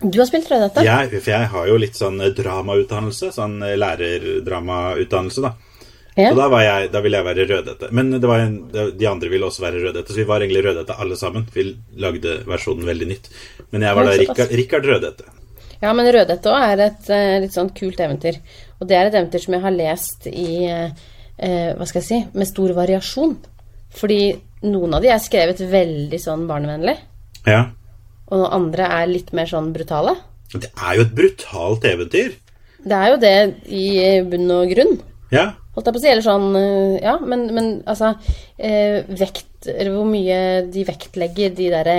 Du 0.00 0.18
har 0.20 0.26
spilt 0.28 0.50
Rødhette? 0.50 0.84
Jeg, 0.86 1.10
for 1.22 1.30
jeg 1.32 1.48
har 1.54 1.70
jo 1.70 1.78
litt 1.80 1.96
sånn 1.98 2.20
eh, 2.22 2.30
dramautdannelse. 2.36 3.32
Sånn 3.34 3.56
eh, 3.66 3.74
lærerdramautdannelse, 3.80 5.42
da. 5.42 5.54
Ja. 6.18 6.32
Så 6.32 6.38
da, 6.38 6.48
var 6.50 6.62
jeg, 6.64 6.90
da 6.94 7.00
ville 7.02 7.18
jeg 7.18 7.26
være 7.28 7.46
Rødhette. 7.46 7.88
Men 7.94 8.10
det 8.14 8.26
var 8.26 8.42
en, 8.42 8.54
de 8.72 9.06
andre 9.10 9.30
ville 9.30 9.46
også 9.46 9.62
være 9.62 9.82
Rødhette, 9.84 10.14
så 10.14 10.18
vi 10.18 10.26
var 10.28 10.42
egentlig 10.42 10.64
Rødhette 10.66 10.96
alle 10.98 11.18
sammen. 11.18 11.46
Vi 11.54 11.66
lagde 12.02 12.40
versjonen 12.46 12.86
veldig 12.86 13.10
nytt. 13.10 13.28
Men 13.70 13.86
jeg 13.86 13.98
var 13.98 14.08
da. 14.08 14.16
Rikard, 14.22 14.54
Rikard 14.62 14.88
Rødhette. 14.92 15.28
Ja, 15.78 15.92
men 15.94 16.10
Rødhette 16.10 16.50
òg 16.50 16.72
er 16.72 16.84
et 16.88 17.10
eh, 17.14 17.36
litt 17.44 17.54
sånn 17.54 17.70
kult 17.74 18.00
eventyr. 18.02 18.40
Og 18.78 18.90
det 18.90 18.98
er 18.98 19.10
et 19.10 19.18
eventyr 19.18 19.44
som 19.46 19.54
jeg 19.58 19.66
har 19.66 19.74
lest 19.74 20.26
i 20.30 20.50
eh, 21.38 21.74
Hva 21.78 21.86
skal 21.86 22.02
jeg 22.02 22.08
si 22.08 22.38
med 22.38 22.46
stor 22.50 22.72
variasjon. 22.76 23.36
Fordi 23.98 24.20
noen 24.68 24.94
av 24.94 25.02
de 25.02 25.08
er 25.14 25.18
skrevet 25.22 25.60
veldig 25.70 26.18
sånn 26.20 26.46
barnevennlig, 26.48 26.96
Ja. 27.46 27.70
og 28.28 28.38
noen 28.42 28.52
andre 28.52 28.88
er 29.00 29.06
litt 29.06 29.32
mer 29.32 29.46
sånn 29.46 29.72
brutale. 29.72 30.16
Det 30.52 30.70
er 30.76 30.96
jo 30.96 31.02
et 31.06 31.14
brutalt 31.14 31.84
eventyr. 31.84 32.34
Det 32.84 32.92
er 32.96 33.08
jo 33.10 33.16
det 33.22 33.54
i 33.68 34.20
bunn 34.28 34.50
og 34.54 34.68
grunn. 34.70 34.98
Ja. 35.32 35.54
Holdt 35.74 35.86
jeg 35.86 35.94
på 35.94 35.98
å 35.98 36.02
si, 36.02 36.08
eller 36.08 36.24
sånn 36.24 36.56
eh, 36.56 37.02
Ja, 37.04 37.18
men, 37.20 37.42
men 37.54 37.66
altså 37.86 38.14
eh, 38.58 39.02
Vekt 39.12 39.66
Eller 39.68 39.90
hvor 39.92 40.06
mye 40.08 40.38
de 40.72 40.84
vektlegger 40.88 41.52
de 41.54 41.66
derre 41.70 41.96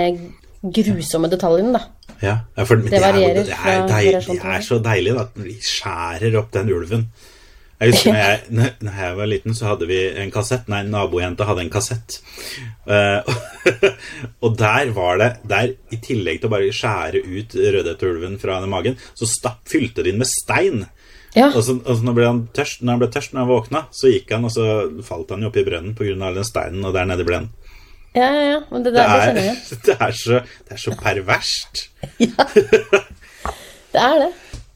grusomme 0.60 1.28
detaljene, 1.30 1.72
da. 1.78 2.14
Ja, 2.20 2.34
ja, 2.56 2.64
for 2.68 2.76
det, 2.76 2.90
Det 2.90 3.00
er, 3.00 3.14
jo- 3.16 3.28
er, 3.28 3.34
det, 3.38 3.46
er, 3.54 3.86
deil, 3.86 4.06
variasjon 4.10 4.36
det 4.42 4.50
er 4.56 4.64
så 4.66 4.78
deilig 4.84 5.14
da, 5.16 5.22
at 5.22 5.34
de 5.40 5.54
skjærer 5.64 6.36
opp 6.42 6.50
den 6.52 6.68
ulven. 6.74 7.06
Jeg 7.80 7.94
husker 7.94 8.12
når 8.12 8.20
jeg, 8.20 8.72
når 8.84 8.96
jeg 9.00 9.16
var 9.16 9.28
liten, 9.30 9.54
så 9.56 9.70
hadde 9.70 9.86
vi 9.88 9.98
en 10.20 10.32
kassett. 10.34 10.66
Nei, 10.68 10.82
nabojenta 10.84 11.46
hadde 11.48 11.62
en 11.64 11.72
kassett. 11.72 12.18
Uh, 12.84 13.24
og 14.44 14.58
der 14.60 14.90
var 14.96 15.20
det 15.20 15.30
der, 15.48 15.72
I 15.88 16.00
tillegg 16.04 16.42
til 16.42 16.50
å 16.50 16.52
bare 16.52 16.74
skjære 16.76 17.22
ut 17.24 17.56
rødhetteulven 17.56 18.36
fra 18.42 18.58
den 18.60 18.72
magen, 18.72 18.98
så 19.16 19.28
stapp, 19.28 19.62
fylte 19.70 20.04
de 20.04 20.12
den 20.12 20.20
med 20.20 20.28
stein. 20.28 20.84
Ja. 21.32 21.48
Og 21.54 21.62
så, 21.64 21.78
og 21.78 21.96
så 21.96 22.04
når, 22.04 22.20
han 22.26 22.42
tørst, 22.52 22.82
når 22.82 22.92
han 22.92 23.00
ble 23.00 23.08
tørst 23.14 23.32
når 23.32 23.44
han 23.44 23.50
våkna, 23.54 23.82
så 23.96 24.12
gikk 24.12 24.34
han, 24.34 24.44
og 24.44 24.52
så 24.52 24.66
falt 25.06 25.32
han 25.32 25.46
jo 25.46 25.48
oppi 25.52 25.64
brønnen 25.64 25.96
pga. 25.96 26.18
all 26.18 26.36
den 26.36 26.48
steinen, 26.48 26.84
og 26.84 26.92
der 26.96 27.08
nede 27.08 27.24
ble 27.24 27.40
han. 27.40 27.48
Ja, 28.12 28.26
ja, 28.26 28.44
ja. 28.50 28.60
Men 28.68 28.84
det, 28.84 28.92
der, 28.98 29.08
det 29.08 29.24
er, 29.24 29.34
det, 29.40 29.80
det 29.86 29.96
er, 29.96 30.14
så, 30.20 30.42
det 30.68 30.76
er 30.76 30.84
så 30.84 30.96
perverst. 31.00 31.86
Det 33.90 33.98
er 33.98 34.20
det. 34.20 34.26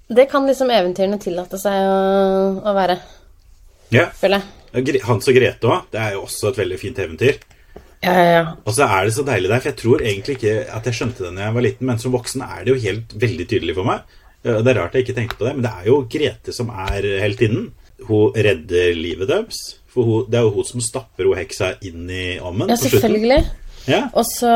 Det 0.08 0.26
kan 0.30 0.44
liksom 0.46 0.70
eventyrene 0.70 1.18
tillate 1.22 1.58
seg 1.60 1.72
å, 1.88 2.60
å 2.60 2.74
være, 2.76 2.98
Ja. 3.94 4.10
føler 4.12 4.42
jeg. 4.74 5.02
Hans 5.06 5.28
og 5.30 5.34
Grete 5.36 5.68
òg. 5.70 5.84
Det 5.92 6.00
er 6.02 6.12
jo 6.16 6.24
også 6.26 6.50
et 6.50 6.58
veldig 6.58 6.78
fint 6.80 6.98
eventyr. 6.98 7.38
Ja, 8.04 8.12
ja, 8.12 8.24
ja. 8.34 8.42
Og 8.66 8.74
så 8.76 8.84
er 8.84 9.06
det 9.06 9.14
så 9.16 9.22
deilig 9.24 9.48
der, 9.48 9.60
for 9.62 9.70
jeg 9.70 9.78
tror 9.80 10.02
egentlig 10.04 10.34
ikke 10.36 10.54
at 10.76 10.84
jeg 10.90 10.94
skjønte 10.98 11.24
det 11.24 11.30
da 11.38 11.46
jeg 11.46 11.54
var 11.54 11.64
liten, 11.64 11.86
men 11.88 11.98
som 12.02 12.12
voksen 12.12 12.42
er 12.44 12.64
det 12.66 12.74
jo 12.74 12.82
helt 12.82 13.14
veldig 13.22 13.46
tydelig 13.48 13.76
for 13.78 13.88
meg. 13.88 14.02
Det 14.44 14.58
er 14.60 14.76
rart 14.76 14.92
jeg 14.98 15.06
ikke 15.06 15.16
tenkte 15.16 15.38
på 15.40 15.46
det, 15.46 15.54
men 15.56 15.64
det 15.64 15.70
er 15.72 15.86
jo 15.88 16.02
Grete 16.12 16.52
som 16.52 16.68
er 16.68 17.06
heltinnen. 17.22 17.70
Hun 18.04 18.34
redder 18.36 18.92
livet 18.98 19.30
deres. 19.30 19.62
For 19.94 20.04
hun, 20.04 20.26
det 20.28 20.36
er 20.36 20.44
jo 20.44 20.52
hun 20.58 20.66
som 20.68 20.82
stapper 20.84 21.30
hun 21.30 21.38
heksa 21.38 21.70
inn 21.86 22.10
i 22.10 22.24
ommen 22.44 22.68
Ja, 22.68 22.76
selvfølgelig. 22.76 23.44
Ja. 23.88 24.02
Og 24.12 24.26
så 24.26 24.50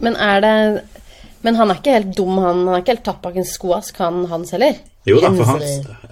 Men 0.00 0.14
er 0.16 0.40
det 0.44 0.84
Men 1.46 1.56
han 1.56 1.72
er 1.72 1.80
ikke 1.80 1.96
helt 1.96 2.14
dum, 2.16 2.36
han. 2.38 2.64
Han 2.66 2.74
er 2.76 2.82
ikke 2.82 2.96
helt 2.96 3.06
tatt 3.06 3.20
bak 3.24 3.36
en 3.40 3.48
skoask, 3.48 3.96
han 4.02 4.24
Hans 4.30 4.52
heller. 4.56 4.80
Jo 5.08 5.20
da, 5.22 5.30
for 5.32 5.48
han, 5.48 5.62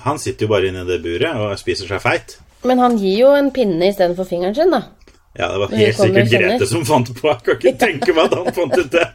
han 0.06 0.20
sitter 0.20 0.47
jo 0.47 0.52
bare 0.54 0.70
inne 0.70 0.87
i 0.87 0.88
det 0.88 1.02
buret 1.04 1.37
og 1.37 1.58
spiser 1.61 1.90
seg 1.90 2.00
feit. 2.00 2.38
Men 2.66 2.80
han 2.82 2.97
gir 2.99 3.18
jo 3.20 3.32
en 3.37 3.50
pinne 3.54 3.90
istedenfor 3.92 4.26
fingeren 4.28 4.56
sin, 4.56 4.73
da. 4.73 4.87
Ja, 5.38 5.52
det 5.52 5.61
var 5.61 5.75
helt 5.76 5.99
sikkert. 6.00 6.30
Grete 6.32 6.66
som 6.66 6.87
fant 6.88 7.12
på. 7.14 7.28
Jeg 7.28 7.44
kan 7.44 7.58
ikke 7.58 7.75
tenke 7.85 8.14
meg 8.16 8.32
at 8.32 8.38
han 8.40 8.56
fant 8.56 8.78
ut 8.78 8.92
det. 8.94 9.06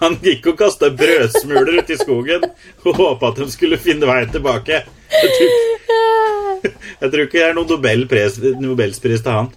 Han 0.00 0.14
gikk 0.24 0.46
og 0.52 0.60
kasta 0.60 0.88
brødsmuler 0.96 1.80
ut 1.82 1.90
i 1.92 1.98
skogen 2.00 2.46
og 2.84 2.96
håpa 2.96 3.32
at 3.32 3.40
de 3.42 3.48
skulle 3.52 3.76
finne 3.80 4.08
veien 4.08 4.30
tilbake. 4.32 4.78
Jeg 4.84 5.34
tror, 5.34 5.58
jeg 7.02 7.10
tror 7.10 7.24
ikke 7.26 7.40
det 7.40 7.48
er 7.48 7.58
noen 7.58 7.72
Nobelpris, 7.74 8.38
Nobelspris 8.62 9.24
til 9.24 9.36
han. 9.40 9.50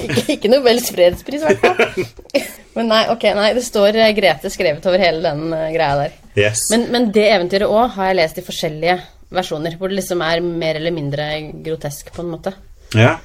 Ikke, 0.00 0.24
ikke 0.36 0.50
Nobels 0.52 0.90
fredspris, 0.94 1.42
i 1.44 1.54
hvert 1.54 1.64
fall. 1.64 2.04
Men 2.76 2.86
nei, 2.92 3.00
ok, 3.12 3.24
nei, 3.36 3.48
det 3.56 3.64
står 3.66 3.96
eh, 3.98 4.12
Grete 4.16 4.50
skrevet 4.52 4.84
over 4.86 5.02
hele 5.02 5.22
den 5.24 5.52
eh, 5.56 5.70
greia 5.74 5.96
der. 6.04 6.12
Yes. 6.38 6.68
Men, 6.70 6.84
men 6.94 7.08
det 7.14 7.24
eventyret 7.34 7.66
òg 7.66 7.88
har 7.96 8.12
jeg 8.12 8.18
lest 8.20 8.38
i 8.38 8.44
forskjellige 8.46 8.94
versjoner, 9.34 9.74
hvor 9.78 9.90
det 9.90 9.96
liksom 9.98 10.22
er 10.22 10.38
mer 10.44 10.78
eller 10.78 10.94
mindre 10.94 11.26
grotesk, 11.66 12.12
på 12.14 12.22
en 12.24 12.30
måte. 12.36 12.52
ja. 12.94 13.16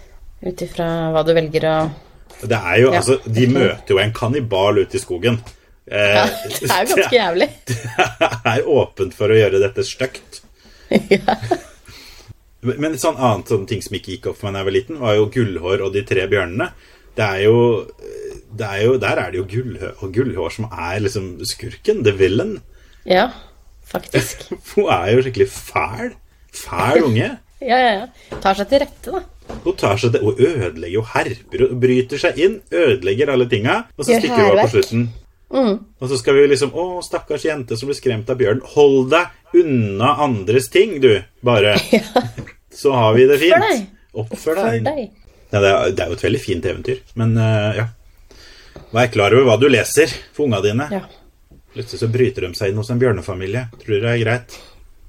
Ut 0.45 0.59
ifra 0.61 0.85
hva 1.13 1.21
du 1.25 1.31
velger 1.33 1.63
å 1.69 1.75
Det 2.43 2.57
er 2.57 2.81
jo, 2.81 2.89
Ja. 2.91 2.99
altså, 2.99 3.15
De 3.25 3.45
møter 3.49 3.93
jo 3.95 4.01
en 4.01 4.11
kannibal 4.13 4.81
ute 4.83 4.97
i 4.97 5.01
skogen. 5.01 5.37
Eh, 5.87 6.17
ja, 6.17 6.25
Det 6.43 6.67
er 6.69 6.83
jo 6.83 6.89
ganske 6.95 7.15
jævlig. 7.15 7.47
Det 7.69 7.77
er 8.51 8.67
åpent 8.75 9.15
for 9.17 9.31
å 9.31 9.37
gjøre 9.39 9.61
dette 9.63 9.85
stygt. 9.87 10.41
ja. 11.15 11.37
Men 12.65 12.91
en 12.93 13.01
sånn 13.01 13.17
annet 13.17 13.51
sånn 13.51 13.65
ting 13.69 13.81
som 13.85 13.95
ikke 13.97 14.15
gikk 14.15 14.29
opp 14.31 14.39
for 14.41 14.47
meg 14.49 14.57
da 14.57 14.63
jeg 14.63 14.69
var 14.69 14.75
liten, 14.77 14.99
var 15.01 15.15
jo 15.17 15.29
Gullhår 15.33 15.83
og 15.85 15.93
de 15.95 16.03
tre 16.07 16.25
bjørnene. 16.31 16.69
Det 17.15 17.23
er 17.25 17.41
jo, 17.45 17.59
det 18.59 18.67
er 18.67 18.81
jo 18.83 18.97
Der 18.99 19.21
er 19.21 19.31
det 19.31 19.39
jo 19.39 19.45
Gullhår, 19.53 19.93
og 20.03 20.11
Gullhår 20.17 20.51
som 20.57 20.67
er 20.71 20.99
liksom 21.05 21.29
skurken. 21.47 22.03
The 22.03 22.11
villain. 22.19 22.57
ja, 23.05 23.29
faktisk. 23.85 24.47
Hun 24.73 24.89
er 24.91 25.13
jo 25.15 25.23
skikkelig 25.25 25.49
fæl. 25.53 26.13
Fæl 26.53 27.03
unge. 27.09 27.31
Ja, 27.65 27.77
ja, 27.79 27.91
ja. 28.01 28.39
Tar 28.43 28.57
seg 28.59 28.67
til 28.69 28.81
rette, 28.83 29.11
da. 29.15 29.21
Hun 29.63 29.75
tar 29.79 29.95
seg 29.97 30.11
til, 30.13 30.25
hun 30.27 30.35
ødelegger 30.43 30.91
jo 30.97 31.03
herper 31.07 31.61
og 31.65 31.77
bryter 31.81 32.19
seg 32.21 32.37
inn, 32.43 32.57
ødelegger 32.69 33.31
alle 33.31 33.47
tinga, 33.49 33.77
og 33.95 34.03
så 34.03 34.19
stikker 34.19 34.41
hun 34.43 34.49
av 34.51 34.59
på 34.59 34.73
slutten. 34.73 35.05
slutten. 35.07 35.79
Og 36.03 36.11
så 36.11 36.19
skal 36.19 36.35
vi 36.35 36.43
liksom 36.51 36.75
Å, 36.75 36.83
stakkars 37.05 37.45
jente 37.47 37.77
som 37.79 37.89
blir 37.89 37.97
skremt 37.97 38.29
av 38.29 38.37
bjørn. 38.41 38.59
Hold 38.75 39.09
deg 39.15 39.61
unna 39.63 40.11
andres 40.27 40.67
ting, 40.73 40.97
du. 41.01 41.13
Bare. 41.47 41.77
Så 42.75 42.91
har 42.95 43.13
vi 43.15 43.27
det 43.29 43.39
fint. 43.41 43.55
deg. 43.65 43.85
Oppfør 44.15 44.59
deg. 44.61 44.81
deg. 44.85 45.05
Ja, 45.51 45.61
det, 45.61 45.69
er, 45.69 45.93
det 45.95 46.03
er 46.03 46.11
jo 46.11 46.17
et 46.17 46.25
veldig 46.25 46.41
fint 46.43 46.65
eventyr, 46.67 47.01
men 47.19 47.35
uh, 47.39 47.71
ja. 47.77 47.85
Vær 48.95 49.11
klar 49.11 49.33
over 49.35 49.47
hva 49.47 49.55
du 49.59 49.69
leser 49.71 50.11
for 50.35 50.47
unga 50.47 50.61
dine. 50.63 50.87
Ja. 50.91 51.03
Plutselig 51.75 52.01
så 52.03 52.09
bryter 52.11 52.45
de 52.45 52.55
seg 52.55 52.71
inn 52.71 52.79
hos 52.79 52.91
en 52.91 52.99
bjørnefamilie. 53.01 53.65
Tror 53.81 53.95
dere 53.95 54.03
det 54.05 54.13
er 54.13 54.23
greit? 54.23 54.57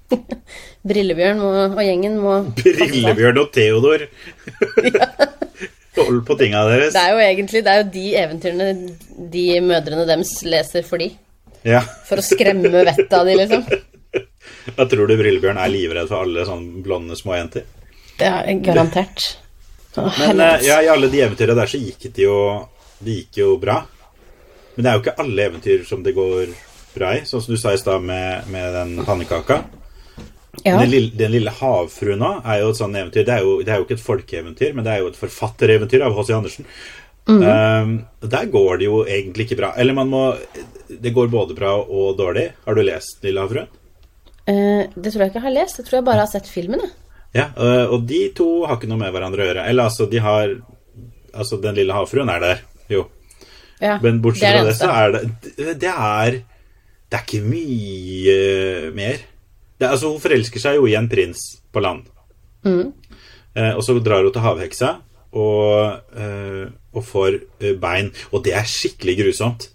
Brillebjørn 0.90 1.40
må, 1.42 1.50
og 1.66 1.82
gjengen 1.82 2.18
må 2.22 2.36
Brillebjørn 2.60 3.42
og 3.42 3.52
Theodor. 3.54 4.06
Hold 5.96 6.22
på 6.28 6.36
tinga 6.38 6.62
deres. 6.68 6.94
Det 6.94 7.02
er 7.02 7.14
jo 7.14 7.20
egentlig 7.24 7.62
det 7.64 7.72
er 7.72 7.78
jo 7.80 7.86
de 7.94 8.06
eventyrene 8.20 9.28
de 9.32 9.44
mødrene 9.64 10.04
deres 10.08 10.34
leser 10.46 10.84
for 10.86 11.00
de. 11.02 11.08
Ja. 11.66 11.80
For 12.06 12.20
å 12.20 12.24
skremme 12.24 12.70
vettet 12.86 13.14
av 13.16 13.26
de, 13.26 13.38
liksom. 13.40 13.64
Da 14.74 14.86
tror 14.90 15.06
du 15.06 15.16
Brillebjørn 15.18 15.60
er 15.62 15.70
livredd 15.70 16.08
for 16.10 16.26
alle 16.26 16.46
sånne 16.48 16.82
blonde 16.84 17.16
små 17.18 17.36
jenter. 17.36 17.66
Er 18.18 18.48
garantert. 18.64 19.36
Å, 19.96 20.08
Men 20.18 20.40
eh, 20.42 20.64
ja, 20.66 20.80
i 20.82 20.90
alle 20.92 21.10
de 21.12 21.22
eventyrene 21.24 21.56
der 21.56 21.70
så 21.70 21.80
gikk 21.80 22.08
det 22.12 22.26
jo 22.26 22.36
Det 23.00 23.14
gikk 23.20 23.38
jo 23.40 23.54
bra. 23.60 23.78
Men 24.74 24.84
det 24.84 24.90
er 24.90 24.96
jo 24.96 25.04
ikke 25.04 25.16
alle 25.22 25.46
eventyr 25.50 25.86
som 25.88 26.02
det 26.04 26.12
går 26.16 26.52
bra 26.96 27.14
i, 27.16 27.24
sånn 27.28 27.42
som 27.44 27.54
du 27.54 27.60
sa 27.60 27.72
i 27.72 27.80
stad 27.80 28.04
med, 28.04 28.48
med 28.52 28.74
den 28.76 29.04
pannekaka. 29.04 29.62
ja. 30.64 30.76
Den, 30.80 30.90
lille, 30.90 31.12
den 31.16 31.32
lille 31.32 31.52
havfruen 31.52 32.20
nå 32.20 32.30
er 32.42 32.62
jo 32.62 32.70
et 32.72 32.80
sånt 32.80 32.96
eventyr. 32.96 33.24
Det 33.28 33.34
er 33.36 33.44
jo, 33.44 33.56
det 33.64 33.72
er 33.72 33.80
jo 33.80 33.86
ikke 33.86 33.96
et 33.98 34.04
folkeeventyr, 34.04 34.76
men 34.76 34.84
det 34.84 34.92
er 34.92 35.02
jo 35.04 35.10
et 35.12 35.20
forfattereventyr 35.20 36.04
av 36.04 36.16
H.C. 36.16 36.32
Andersen. 36.36 36.68
Um, 37.26 37.96
der 38.22 38.52
går 38.52 38.78
det 38.78 38.86
jo 38.86 39.00
egentlig 39.02 39.48
ikke 39.48 39.58
bra. 39.58 39.72
Eller 39.76 39.96
man 39.96 40.12
må 40.12 40.20
Det 40.86 41.10
går 41.10 41.32
både 41.32 41.56
bra 41.58 41.72
og 41.82 42.16
dårlig. 42.20 42.50
Har 42.64 42.76
du 42.76 42.84
lest 42.86 43.24
Lille 43.24 43.42
havfruen? 43.42 43.72
Eh, 44.46 44.86
det 44.94 45.12
tror 45.12 45.24
jeg 45.24 45.32
ikke 45.32 45.40
jeg 45.40 45.46
har 45.48 45.56
lest. 45.56 45.80
Jeg 45.80 45.88
tror 45.88 45.98
jeg 45.98 46.06
bare 46.06 46.22
har 46.22 46.30
sett 46.30 46.48
filmen. 46.50 46.82
Ja, 47.34 47.50
øh, 47.58 47.92
og 47.96 48.06
de 48.08 48.22
to 48.36 48.48
har 48.64 48.78
ikke 48.78 48.88
noe 48.90 49.00
med 49.00 49.12
hverandre 49.14 49.44
å 49.44 49.48
gjøre. 49.50 49.66
Eller 49.68 49.90
altså, 49.90 50.08
de 50.10 50.22
har 50.22 50.56
Altså, 51.36 51.58
den 51.60 51.74
lille 51.76 51.92
havfruen 51.92 52.30
er 52.32 52.40
der, 52.40 52.60
jo. 52.88 53.02
Ja, 53.76 53.98
Men 54.00 54.22
bortsett 54.24 54.54
fra 54.54 54.62
det 54.64 54.76
så 54.78 54.86
er 54.88 55.10
det 55.12 55.74
Det 55.82 55.90
er 55.92 56.38
Det 57.12 57.18
er 57.18 57.24
ikke 57.26 57.42
mye 57.44 58.92
mer. 58.96 59.18
Det, 59.76 59.84
altså, 59.84 60.14
hun 60.14 60.22
forelsker 60.22 60.62
seg 60.62 60.78
jo 60.78 60.86
i 60.88 60.94
en 60.96 61.08
prins 61.12 61.42
på 61.72 61.82
land. 61.84 62.06
Mm. 62.64 62.94
Eh, 63.56 63.72
og 63.76 63.82
så 63.84 63.94
drar 64.00 64.24
hun 64.24 64.32
til 64.32 64.42
havheksa, 64.42 64.88
og, 65.36 66.00
eh, 66.16 66.64
og 66.96 67.04
får 67.04 67.36
eh, 67.60 67.76
bein. 67.80 68.08
Og 68.32 68.42
det 68.44 68.56
er 68.56 68.66
skikkelig 68.68 69.18
grusomt. 69.20 69.68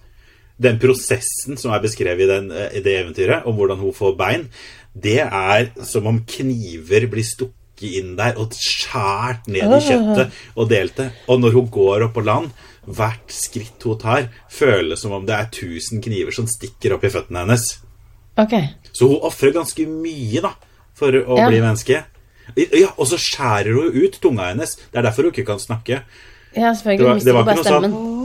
Den 0.61 0.77
prosessen 0.81 1.57
som 1.57 1.73
er 1.73 1.81
beskrevet 1.83 2.25
i, 2.25 2.29
den, 2.29 2.51
eh, 2.53 2.69
i 2.77 2.83
det 2.85 2.93
eventyret, 2.99 3.45
om 3.49 3.55
hvordan 3.57 3.79
hun 3.81 3.93
får 3.97 4.15
bein, 4.19 4.47
det 4.93 5.19
er 5.23 5.71
som 5.87 6.05
om 6.11 6.19
kniver 6.27 7.07
blir 7.09 7.23
stukket 7.25 7.57
inn 7.97 8.11
der 8.19 8.35
og 8.37 8.51
skjært 8.53 9.47
ned 9.49 9.63
i 9.73 9.79
kjøttet 9.87 10.35
og 10.55 10.67
delt 10.69 10.95
det. 10.99 11.07
Og 11.31 11.39
når 11.41 11.55
hun 11.55 11.69
går 11.73 12.03
opp 12.05 12.13
på 12.13 12.23
land, 12.27 12.51
hvert 12.85 13.29
skritt 13.33 13.81
hun 13.87 13.97
tar, 14.01 14.27
føles 14.49 15.01
som 15.01 15.11
om 15.17 15.25
det 15.25 15.33
er 15.37 15.49
tusen 15.53 16.01
kniver 16.01 16.33
som 16.35 16.45
stikker 16.49 16.93
opp 16.97 17.03
i 17.07 17.09
føttene 17.13 17.41
hennes. 17.45 17.65
Ok. 18.37 18.53
Så 18.93 19.07
hun 19.09 19.21
ofrer 19.27 19.53
ganske 19.55 19.85
mye 19.89 20.41
da, 20.45 20.53
for 20.93 21.11
å 21.11 21.37
Ja. 21.37 21.47
bli 21.49 21.59
menneske. 21.61 22.03
Ja, 22.55 22.89
Og 22.97 23.07
så 23.07 23.17
skjærer 23.17 23.73
hun 23.73 23.93
ut 24.03 24.19
tunga 24.21 24.49
hennes. 24.51 24.75
Det 24.91 24.97
er 24.99 25.03
derfor 25.03 25.23
hun 25.23 25.31
ikke 25.31 25.45
kan 25.45 25.59
snakke. 25.59 26.01
Ja, 26.53 26.73
Det 26.73 26.83
selvfølgelig. 26.83 27.07
var, 27.07 27.19
det 27.19 27.33
var 27.33 27.43
ikke 27.45 27.55
noe 27.55 27.63
sånn 27.63 28.20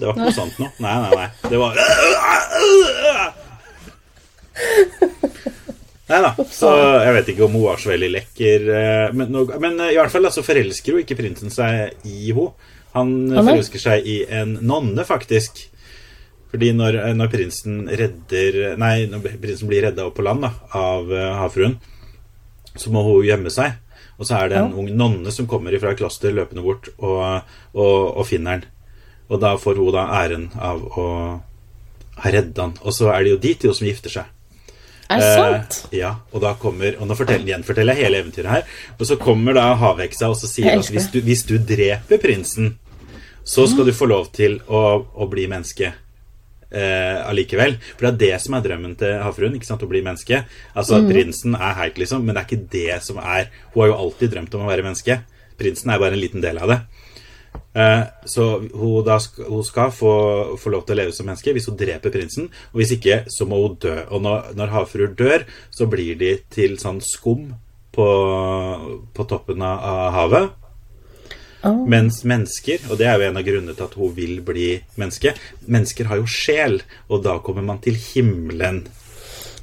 Det 0.00 0.08
var 0.08 0.16
ikke 0.16 0.26
noe 0.30 0.36
sånt 0.40 0.58
noe. 0.62 0.70
Nei, 0.80 0.94
nei, 1.04 1.12
nei. 1.20 1.28
Det 1.50 1.60
var 1.60 1.72
Nei 6.10 6.18
da. 6.24 6.30
Så 6.50 6.70
jeg 7.04 7.14
vet 7.14 7.28
ikke 7.32 7.44
om 7.46 7.52
hun 7.54 7.66
var 7.68 7.78
så 7.78 7.92
veldig 7.92 8.08
lekker. 8.16 8.64
eh, 8.74 9.12
Men, 9.14 9.30
men 9.62 9.76
eh, 9.84 9.92
i 9.94 9.98
hvert 10.00 10.10
fall 10.12 10.26
altså, 10.26 10.42
forelsker 10.46 10.96
jo 10.96 11.02
ikke 11.04 11.18
prinsen 11.20 11.52
seg 11.54 11.94
i 12.08 12.32
henne. 12.32 12.48
Han 12.96 13.12
forelsker 13.46 13.78
seg 13.78 14.08
i 14.10 14.16
en 14.34 14.56
nonne, 14.66 15.04
faktisk. 15.06 15.60
Fordi 16.50 16.72
når, 16.74 16.98
eh, 17.04 17.12
når 17.14 17.30
prinsen 17.30 17.84
redder 17.86 18.74
Nei, 18.82 19.04
når 19.06 19.22
prinsen 19.38 19.70
blir 19.70 19.86
redda 19.86 20.08
opp 20.08 20.16
på 20.18 20.24
land 20.26 20.42
da, 20.42 20.50
av 20.74 21.06
havfruen, 21.44 21.78
så 22.74 22.90
må 22.90 23.04
hun 23.06 23.22
gjemme 23.28 23.52
seg. 23.54 23.78
Og 24.18 24.26
så 24.26 24.36
er 24.42 24.50
det 24.50 24.58
en 24.58 24.72
Ja. 24.74 24.76
ung 24.82 24.90
nonne 24.98 25.30
som 25.32 25.46
kommer 25.48 25.72
fra 25.80 25.94
kloster 25.96 26.34
løpende 26.34 26.62
bort 26.66 26.90
og, 26.98 27.46
og, 27.72 28.16
og 28.18 28.26
finner 28.28 28.58
han. 28.58 28.66
Og 29.30 29.40
da 29.42 29.54
får 29.60 29.78
hun 29.78 29.94
da 29.94 30.08
æren 30.20 30.50
av 30.58 30.82
å 30.98 31.06
ha 32.20 32.34
redda 32.34 32.66
han. 32.66 32.76
Og 32.82 32.94
så 32.94 33.08
er 33.14 33.24
det 33.24 33.34
jo 33.34 33.40
de 33.46 33.54
to 33.62 33.72
som 33.76 33.88
gifter 33.88 34.14
seg. 34.18 34.36
Er 35.10 35.22
det 35.22 35.30
sant? 35.34 35.78
Eh, 35.90 35.98
ja, 35.98 36.12
og 36.30 36.42
da 36.44 36.52
kommer 36.54 36.94
Og 37.00 37.08
nå 37.10 37.16
forteller, 37.18 37.48
gjenforteller 37.50 37.98
jeg 37.98 38.06
hele 38.06 38.20
eventyret 38.22 38.52
her. 38.52 38.76
Og 38.98 39.08
så 39.08 39.18
kommer 39.18 39.56
da 39.58 39.72
havheksa 39.78 40.30
og 40.30 40.38
så 40.38 40.50
sier 40.50 40.76
at 40.78 40.92
hvis 40.92 41.08
du, 41.10 41.18
hvis 41.26 41.42
du 41.48 41.56
dreper 41.58 42.20
prinsen, 42.22 42.76
så 43.42 43.66
skal 43.66 43.88
du 43.88 43.96
få 43.96 44.06
lov 44.06 44.28
til 44.36 44.60
å, 44.68 44.82
å 45.02 45.26
bli 45.30 45.48
menneske. 45.50 45.90
Eh, 46.70 47.16
allikevel. 47.26 47.74
For 47.96 48.06
det 48.06 48.10
er 48.12 48.20
det 48.20 48.42
som 48.44 48.54
er 48.54 48.62
drømmen 48.62 48.94
til 49.00 49.16
havfruen. 49.24 49.56
ikke 49.58 49.66
sant, 49.66 49.82
Å 49.82 49.90
bli 49.90 50.04
menneske. 50.06 50.44
Altså, 50.78 51.00
Prinsen 51.08 51.56
er 51.58 51.74
heit, 51.80 51.98
liksom, 51.98 52.22
men 52.22 52.36
det 52.36 52.44
er 52.44 52.46
ikke 52.46 52.70
det 52.70 53.00
som 53.02 53.18
er 53.18 53.50
Hun 53.72 53.82
har 53.82 53.90
jo 53.90 54.00
alltid 54.04 54.36
drømt 54.36 54.54
om 54.54 54.66
å 54.66 54.70
være 54.70 54.86
menneske. 54.86 55.18
Prinsen 55.58 55.90
er 55.90 55.98
bare 55.98 56.14
en 56.14 56.22
liten 56.22 56.44
del 56.44 56.60
av 56.62 56.70
det. 56.70 56.78
Eh, 57.74 58.02
så 58.26 58.46
hun, 58.58 59.04
da 59.06 59.20
hun 59.46 59.64
skal 59.64 59.92
få, 59.94 60.12
få 60.58 60.72
lov 60.74 60.86
til 60.86 60.96
å 60.96 60.98
leve 60.98 61.14
som 61.14 61.28
menneske 61.28 61.54
hvis 61.54 61.68
hun 61.70 61.78
dreper 61.78 62.14
prinsen. 62.14 62.48
Og 62.72 62.82
hvis 62.82 62.94
ikke, 62.96 63.24
så 63.30 63.46
må 63.48 63.60
hun 63.62 63.76
dø. 63.82 63.96
Og 64.10 64.22
når, 64.24 64.52
når 64.58 64.74
havfruer 64.74 65.12
dør, 65.18 65.46
så 65.74 65.88
blir 65.90 66.18
de 66.20 66.36
til 66.50 66.78
sånn 66.82 67.02
skum 67.04 67.50
på, 67.94 68.08
på 69.14 69.28
toppen 69.30 69.62
av, 69.66 69.84
av 69.92 70.16
havet. 70.16 70.56
Oh. 71.60 71.82
Mens 71.84 72.22
mennesker, 72.24 72.86
og 72.88 72.96
det 72.96 73.04
er 73.04 73.18
jo 73.20 73.26
en 73.28 73.36
av 73.36 73.44
grunnene 73.44 73.74
til 73.76 73.84
at 73.84 73.96
hun 74.00 74.14
vil 74.16 74.38
bli 74.40 74.68
menneske 74.96 75.34
Mennesker 75.68 76.06
har 76.08 76.16
jo 76.16 76.24
sjel, 76.24 76.78
og 77.12 77.20
da 77.26 77.34
kommer 77.44 77.66
man 77.66 77.82
til 77.84 77.98
himmelen. 78.00 78.86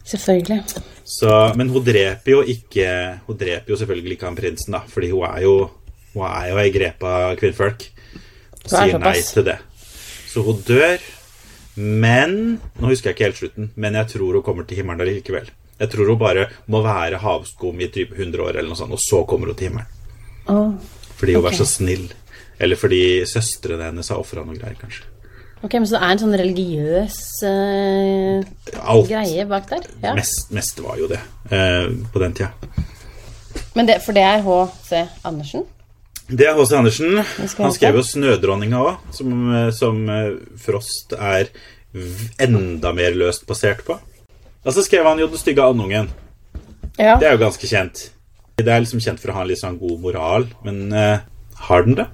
Selvfølgelig. 0.05 0.59
Så, 1.01 1.31
men 1.57 1.71
hun 1.73 1.81
dreper 1.81 2.35
jo 2.35 2.43
ikke 2.45 2.87
Hun 3.25 3.39
dreper 3.39 3.73
jo 3.73 3.79
selvfølgelig 3.81 4.13
ikke 4.13 4.29
han 4.29 4.37
prinsen, 4.37 4.77
da, 4.77 4.83
fordi 4.91 5.09
hun 5.09 5.25
er 5.25 5.41
jo 5.47 5.55
Hun 6.13 6.25
er 6.29 6.49
jo 6.51 6.59
ei 6.61 6.71
grepa 6.73 7.13
kvinnfolk. 7.39 7.87
Hun 8.63 8.65
er 8.65 8.73
sier 8.73 9.01
nei 9.03 9.15
til 9.21 9.47
det. 9.47 9.57
Så 10.27 10.43
hun 10.45 10.63
dør. 10.67 10.99
Men 11.77 12.57
Nå 12.81 12.89
husker 12.89 13.11
jeg 13.11 13.15
ikke 13.15 13.27
helt 13.27 13.39
slutten, 13.41 13.71
men 13.77 13.97
jeg 13.99 14.09
tror 14.15 14.39
hun 14.39 14.45
kommer 14.45 14.65
til 14.65 14.79
himmelen 14.79 15.05
likevel. 15.05 15.51
Jeg 15.77 15.91
tror 15.93 16.09
hun 16.09 16.17
bare 16.17 16.47
må 16.73 16.81
være 16.81 17.19
havskum 17.21 17.83
i 17.85 17.89
typ 17.93 18.15
100 18.17 18.41
år, 18.41 18.55
eller 18.55 18.71
noe 18.71 18.79
sånt, 18.79 18.95
og 18.97 19.01
så 19.03 19.21
kommer 19.29 19.51
hun 19.51 19.59
til 19.59 19.69
himmelen. 19.69 19.91
Oh, 20.49 20.73
Fordi 21.19 21.35
hun 21.35 21.43
okay. 21.43 21.51
var 21.51 21.59
så 21.59 21.67
snill. 21.69 22.07
Eller 22.57 22.79
fordi 22.79 23.01
søstrene 23.29 23.91
hennes 23.91 24.09
har 24.09 24.17
ofra 24.17 24.41
noe 24.45 24.57
greier, 24.57 24.77
kanskje. 24.81 25.05
Ok, 25.61 25.73
men 25.73 25.87
Så 25.89 25.97
det 25.97 26.01
er 26.01 26.11
en 26.13 26.21
sånn 26.21 26.37
religiøs 26.37 27.15
uh, 27.45 29.05
greie 29.09 29.45
bak 29.49 29.69
der? 29.69 29.87
Ja. 30.03 30.13
Mest, 30.17 30.51
mest 30.53 30.81
var 30.85 30.99
jo 31.01 31.09
det 31.09 31.21
uh, 31.49 31.89
på 32.13 32.21
den 32.21 32.35
tida. 32.37 32.51
Men 33.77 33.89
det, 33.89 34.01
for 34.05 34.17
det 34.17 34.25
er 34.25 34.45
H.C. 34.45 35.01
Andersen? 35.25 35.65
Det 36.27 36.43
er 36.43 36.57
H.C. 36.57 36.75
Andersen. 36.75 37.21
Han 37.57 37.71
skrev 37.71 37.95
jo 37.95 38.03
'Snødronninga' 38.03 38.79
òg, 38.83 38.95
som, 39.15 39.35
eh, 39.55 39.69
som 39.71 40.09
eh, 40.11 40.33
Frost 40.59 41.13
er 41.15 41.47
enda 42.43 42.91
mer 42.91 43.15
løst 43.15 43.45
basert 43.47 43.85
på. 43.87 43.95
Og 44.65 44.73
så 44.75 44.83
skrev 44.83 45.07
han 45.07 45.19
jo 45.19 45.27
'Den 45.27 45.37
stygge 45.37 45.63
andungen'. 45.63 46.09
Ja. 46.97 47.15
Det 47.15 47.27
er 47.27 47.31
jo 47.31 47.45
ganske 47.45 47.67
kjent. 47.67 48.09
Det 48.57 48.67
er 48.67 48.81
liksom 48.81 48.99
kjent 48.99 49.19
for 49.19 49.31
å 49.31 49.35
ha 49.35 49.41
en 49.41 49.47
litt 49.47 49.61
sånn 49.61 49.79
god 49.79 50.01
moral, 50.01 50.47
men 50.65 50.91
uh, 50.91 51.19
har 51.69 51.83
den 51.83 51.95
det? 51.95 52.07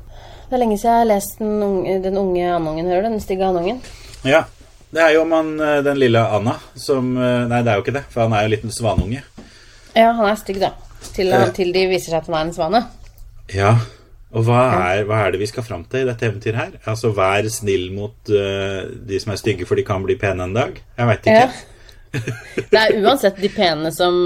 Det 0.49 0.53
er 0.53 0.61
lenge 0.61 0.77
siden 0.77 0.91
jeg 0.91 0.99
har 0.99 1.05
lest 1.05 1.39
Den 1.39 1.63
unge, 1.63 2.01
den 2.03 2.17
unge 2.17 2.53
andungen, 2.53 2.85
hører 2.85 3.01
du? 3.01 3.09
Den 3.09 3.21
stygge 3.21 3.47
andungen. 3.47 3.81
Ja. 4.23 4.43
Det 4.93 5.01
er 5.01 5.13
jo 5.15 5.21
om 5.23 5.31
han, 5.31 5.57
den 5.57 5.97
lille 5.97 6.19
Anna 6.19 6.59
som 6.75 7.15
Nei, 7.15 7.63
det 7.63 7.71
er 7.71 7.79
jo 7.79 7.81
ikke 7.81 7.95
det, 7.95 8.03
for 8.11 8.27
han 8.27 8.33
er 8.33 8.43
jo 8.43 8.45
en 8.45 8.51
liten 8.51 8.71
svanunge. 8.71 9.23
Ja, 9.95 10.11
han 10.11 10.27
er 10.29 10.35
stygg, 10.35 10.59
da. 10.61 10.75
Til, 11.15 11.33
til 11.55 11.73
de 11.73 11.87
viser 11.87 12.11
seg 12.11 12.19
at 12.19 12.29
han 12.29 12.35
er 12.35 12.45
en 12.45 12.53
svane. 12.53 12.83
Ja. 13.55 13.79
Og 14.33 14.45
hva 14.47 14.61
er, 14.93 15.03
hva 15.05 15.19
er 15.27 15.31
det 15.35 15.39
vi 15.43 15.47
skal 15.51 15.63
fram 15.65 15.83
til 15.85 16.01
i 16.03 16.07
dette 16.09 16.25
eventyret 16.25 16.57
her? 16.57 16.71
Altså, 16.89 17.11
vær 17.13 17.45
snill 17.53 17.91
mot 17.93 18.15
uh, 18.33 18.79
de 19.05 19.19
som 19.21 19.31
er 19.33 19.37
stygge, 19.41 19.67
for 19.69 19.77
de 19.77 19.83
kan 19.85 20.01
bli 20.05 20.15
pene 20.17 20.47
en 20.47 20.55
dag? 20.57 20.79
Jeg 20.97 21.09
veit 21.11 21.29
ikke. 21.29 21.45
Ja. 21.45 22.23
Det 22.71 22.79
er 22.81 22.95
uansett 23.01 23.37
de 23.41 23.49
pene 23.49 23.89
som 23.93 24.17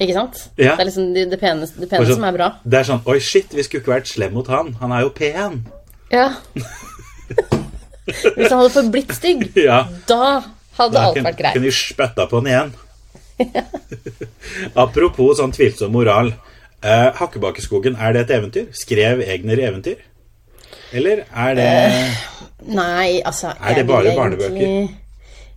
Ikke 0.00 0.14
sant? 0.14 0.36
Ja. 0.56 0.76
Det 0.78 0.84
er 0.84 0.86
liksom 0.88 1.08
de, 1.14 1.24
de 1.30 1.38
pene, 1.40 1.66
de 1.66 1.86
pene 1.90 2.06
så- 2.06 2.14
som 2.18 2.24
er 2.24 2.32
bra. 2.36 2.46
Det 2.64 2.78
er 2.80 2.86
sånn 2.88 3.02
Oi, 3.10 3.18
shit, 3.20 3.50
vi 3.54 3.62
skulle 3.66 3.82
ikke 3.82 3.92
vært 3.96 4.06
slem 4.10 4.32
mot 4.38 4.46
han. 4.48 4.70
Han 4.80 4.92
er 4.96 5.02
jo 5.06 5.10
pen. 5.14 5.58
Ja. 6.10 6.28
Hvis 8.06 8.48
han 8.50 8.58
hadde 8.60 8.72
forblitt 8.74 9.12
stygg, 9.14 9.50
Ja. 9.68 9.82
da 10.08 10.22
hadde 10.78 10.94
Da 10.96 11.02
alt 11.06 11.18
kunne 11.18 11.28
vært 11.30 11.38
greit. 11.42 11.52
Da 11.52 11.58
kunne 11.58 11.68
vi 11.68 11.76
spytta 11.76 12.26
på 12.30 12.40
han 12.40 12.50
igjen. 12.50 12.72
Apropos 14.84 15.38
sånn 15.38 15.52
tvilsom 15.54 15.92
moral. 15.94 16.32
Eh, 16.82 17.10
Hakkebakkeskogen, 17.18 17.96
er 18.00 18.12
det 18.16 18.22
et 18.30 18.30
eventyr? 18.38 18.70
Skrev 18.72 19.20
Egner 19.26 19.60
eventyr? 19.68 19.98
Eller 20.92 21.24
er 21.36 21.54
det 21.54 21.68
Nei, 22.66 23.20
altså 23.24 23.52
Er 23.60 23.74
det 23.74 23.86
bare 23.86 24.14
barnebøker? 24.16 24.56
egentlig- 24.56 24.96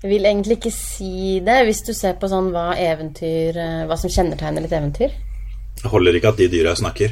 Jeg 0.04 0.10
vil 0.12 0.26
egentlig 0.26 0.58
ikke 0.58 0.72
si 0.72 1.40
det, 1.40 1.64
hvis 1.66 1.82
du 1.88 1.94
ser 1.94 2.14
på 2.20 2.28
sånn 2.28 2.52
hva 2.52 2.76
eventyr 2.76 3.56
eh, 3.56 3.86
Hva 3.88 3.98
som 3.98 4.10
kjennetegner 4.10 4.66
et 4.66 4.72
eventyr. 4.72 5.12
Det 5.82 5.90
holder 5.92 6.14
ikke 6.20 6.28
at 6.28 6.38
de 6.38 6.48
dyra 6.50 6.76
snakker. 6.76 7.12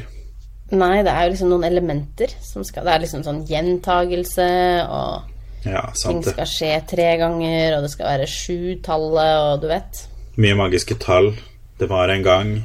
Nei, 0.72 1.02
det 1.02 1.08
er 1.12 1.24
jo 1.24 1.30
liksom 1.32 1.48
noen 1.48 1.64
elementer 1.64 2.28
som 2.40 2.64
skal 2.64 2.84
Det 2.84 2.92
er 2.94 2.98
liksom 3.00 3.24
sånn 3.24 3.46
gjentagelse, 3.48 4.88
og 4.88 5.22
Ja, 5.64 5.80
ting 5.86 5.94
sant 5.94 6.24
det. 6.24 6.32
skal 6.34 6.46
skje 6.46 6.86
tre 6.88 7.16
ganger, 7.18 7.76
og 7.76 7.82
det 7.82 7.90
skal 7.90 8.06
være 8.06 8.26
sju-tallet, 8.26 9.54
og 9.54 9.60
du 9.62 9.68
vet. 9.68 10.06
Mye 10.36 10.54
magiske 10.54 10.98
tall. 10.98 11.32
Det 11.78 11.88
var 11.88 12.08
en 12.10 12.22
gang. 12.22 12.64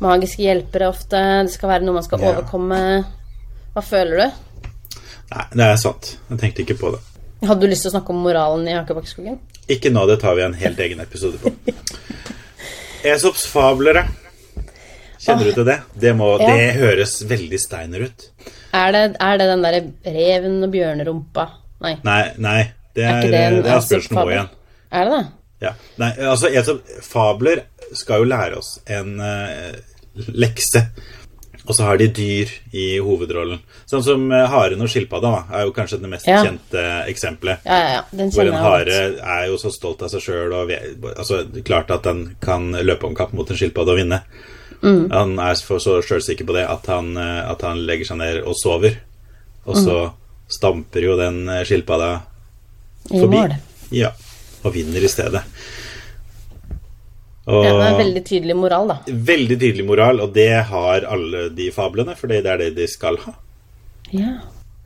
Magiske 0.00 0.42
hjelpere 0.46 0.88
ofte. 0.88 1.18
Det 1.46 1.52
skal 1.54 1.68
være 1.74 1.84
noe 1.86 1.94
man 1.98 2.06
skal 2.06 2.20
Ja. 2.20 2.32
overkomme. 2.32 2.80
Hva 3.74 3.82
føler 3.84 4.16
du? 4.16 4.30
Nei, 5.30 5.44
det 5.54 5.66
er 5.66 5.76
sant. 5.76 6.16
Jeg 6.30 6.38
tenkte 6.40 6.62
ikke 6.64 6.78
på 6.80 6.90
det. 6.96 7.00
Hadde 7.46 7.60
du 7.60 7.66
lyst 7.70 7.82
til 7.86 7.90
å 7.92 7.94
snakke 8.00 8.10
om 8.10 8.22
moralen 8.24 8.66
i 8.68 8.72
Hakebakkeskogen? 8.74 9.38
Ikke 9.68 9.90
nå, 9.92 10.06
det 10.08 10.18
tar 10.20 10.34
vi 10.34 10.42
en 10.42 10.54
helt 10.54 10.78
egen 10.78 11.00
episode 11.00 11.38
på. 11.38 11.52
Esops 13.04 13.46
fabler, 13.46 14.02
Kjenner 15.20 15.44
du 15.44 15.52
til 15.52 15.66
det? 15.68 15.78
Det, 16.00 16.14
må, 16.16 16.30
Ja. 16.40 16.46
det 16.56 16.74
høres 16.80 17.18
veldig 17.28 17.58
steiner 17.60 18.06
ut. 18.08 18.22
Er 18.72 18.92
det, 18.92 19.16
er 19.20 19.36
det 19.36 19.46
den 19.50 19.62
derre 19.62 19.80
reven 20.06 20.62
og 20.64 20.70
bjørnerumpa? 20.72 21.44
Nei. 21.84 21.98
Nei, 22.04 22.22
nei. 22.38 22.62
Det 22.96 23.04
Er 23.04 23.18
er, 23.18 23.20
det 23.30 23.40
en 23.40 23.54
det 23.62 23.66
er 23.70 23.76
Asbjørnsen 23.76 24.14
Moe 24.16 24.32
igjen. 24.32 24.48
Er 24.90 25.04
det 25.04 25.12
det? 25.18 25.26
Ja. 25.60 25.72
Nei, 26.00 26.10
altså, 26.24 26.48
Esop, 26.56 26.80
fabler 27.04 27.62
skal 27.96 28.22
jo 28.22 28.28
lære 28.30 28.56
oss 28.60 28.78
en 28.86 29.20
eh, 29.20 29.72
lekse. 30.34 30.86
Og 31.68 31.74
så 31.76 31.84
har 31.86 31.98
de 32.00 32.08
dyr 32.08 32.48
i 32.74 32.98
hovedrollen. 33.04 33.60
Sånn 33.86 34.02
som 34.02 34.24
eh, 34.32 34.46
haren 34.50 34.80
og 34.82 34.88
skilpadda 34.90 35.30
da, 35.30 35.42
er 35.58 35.66
jo 35.68 35.74
kanskje 35.76 36.00
det 36.02 36.08
mest 36.10 36.26
Ja. 36.26 36.40
kjente 36.42 36.84
eksempelet. 37.10 37.60
Ja, 37.68 37.78
ja. 37.94 38.00
Den 38.10 38.30
Hvor 38.34 38.48
en 38.48 38.56
hare 38.58 38.96
er 39.20 39.44
jo 39.50 39.58
så 39.60 39.70
stolt 39.74 40.02
av 40.02 40.10
seg 40.10 40.24
sjøl 40.24 40.52
og 40.56 40.72
altså, 41.16 41.44
Klart 41.64 41.90
at 41.94 42.02
den 42.08 42.36
kan 42.42 42.72
løpe 42.72 43.06
om 43.06 43.14
kapp 43.14 43.32
mot 43.36 43.48
en 43.50 43.56
skilpadde 43.60 43.92
og 43.94 44.00
vinne. 44.00 44.22
Mm. 44.82 45.10
Han 45.12 45.36
er 45.38 45.54
så 45.60 45.78
sjølsikker 45.78 46.46
på 46.48 46.56
det 46.56 46.64
at 46.66 46.86
han, 46.90 47.12
eh, 47.20 47.50
at 47.52 47.62
han 47.62 47.84
legger 47.86 48.06
seg 48.08 48.18
ned 48.18 48.40
og 48.42 48.56
sover. 48.56 48.96
Og 49.66 49.76
så 49.76 49.98
Mm. 50.08 50.16
stamper 50.48 51.02
jo 51.04 51.16
den 51.16 51.46
skilpadda 51.68 52.22
I 53.12 53.20
forbi. 53.20 53.36
mål. 53.36 53.54
Ja, 53.92 54.10
og 54.64 54.74
vinner 54.74 55.04
i 55.04 55.08
stedet. 55.08 55.42
Og 57.50 57.64
Ja, 57.66 57.72
det 57.74 57.84
er 57.84 57.92
en 57.94 58.00
veldig 58.04 58.22
tydelig 58.28 58.56
moral, 58.56 58.88
da. 58.92 58.96
veldig 59.30 59.56
tydelig 59.58 59.86
moral, 59.88 60.20
og 60.24 60.32
det 60.36 60.48
har 60.70 61.06
alle 61.10 61.48
de 61.56 61.70
fablene, 61.74 62.14
for 62.16 62.30
det 62.30 62.44
er 62.46 62.58
det 62.62 62.70
de 62.76 62.86
skal 62.88 63.18
ha. 63.26 63.34
Ja. 64.14 64.36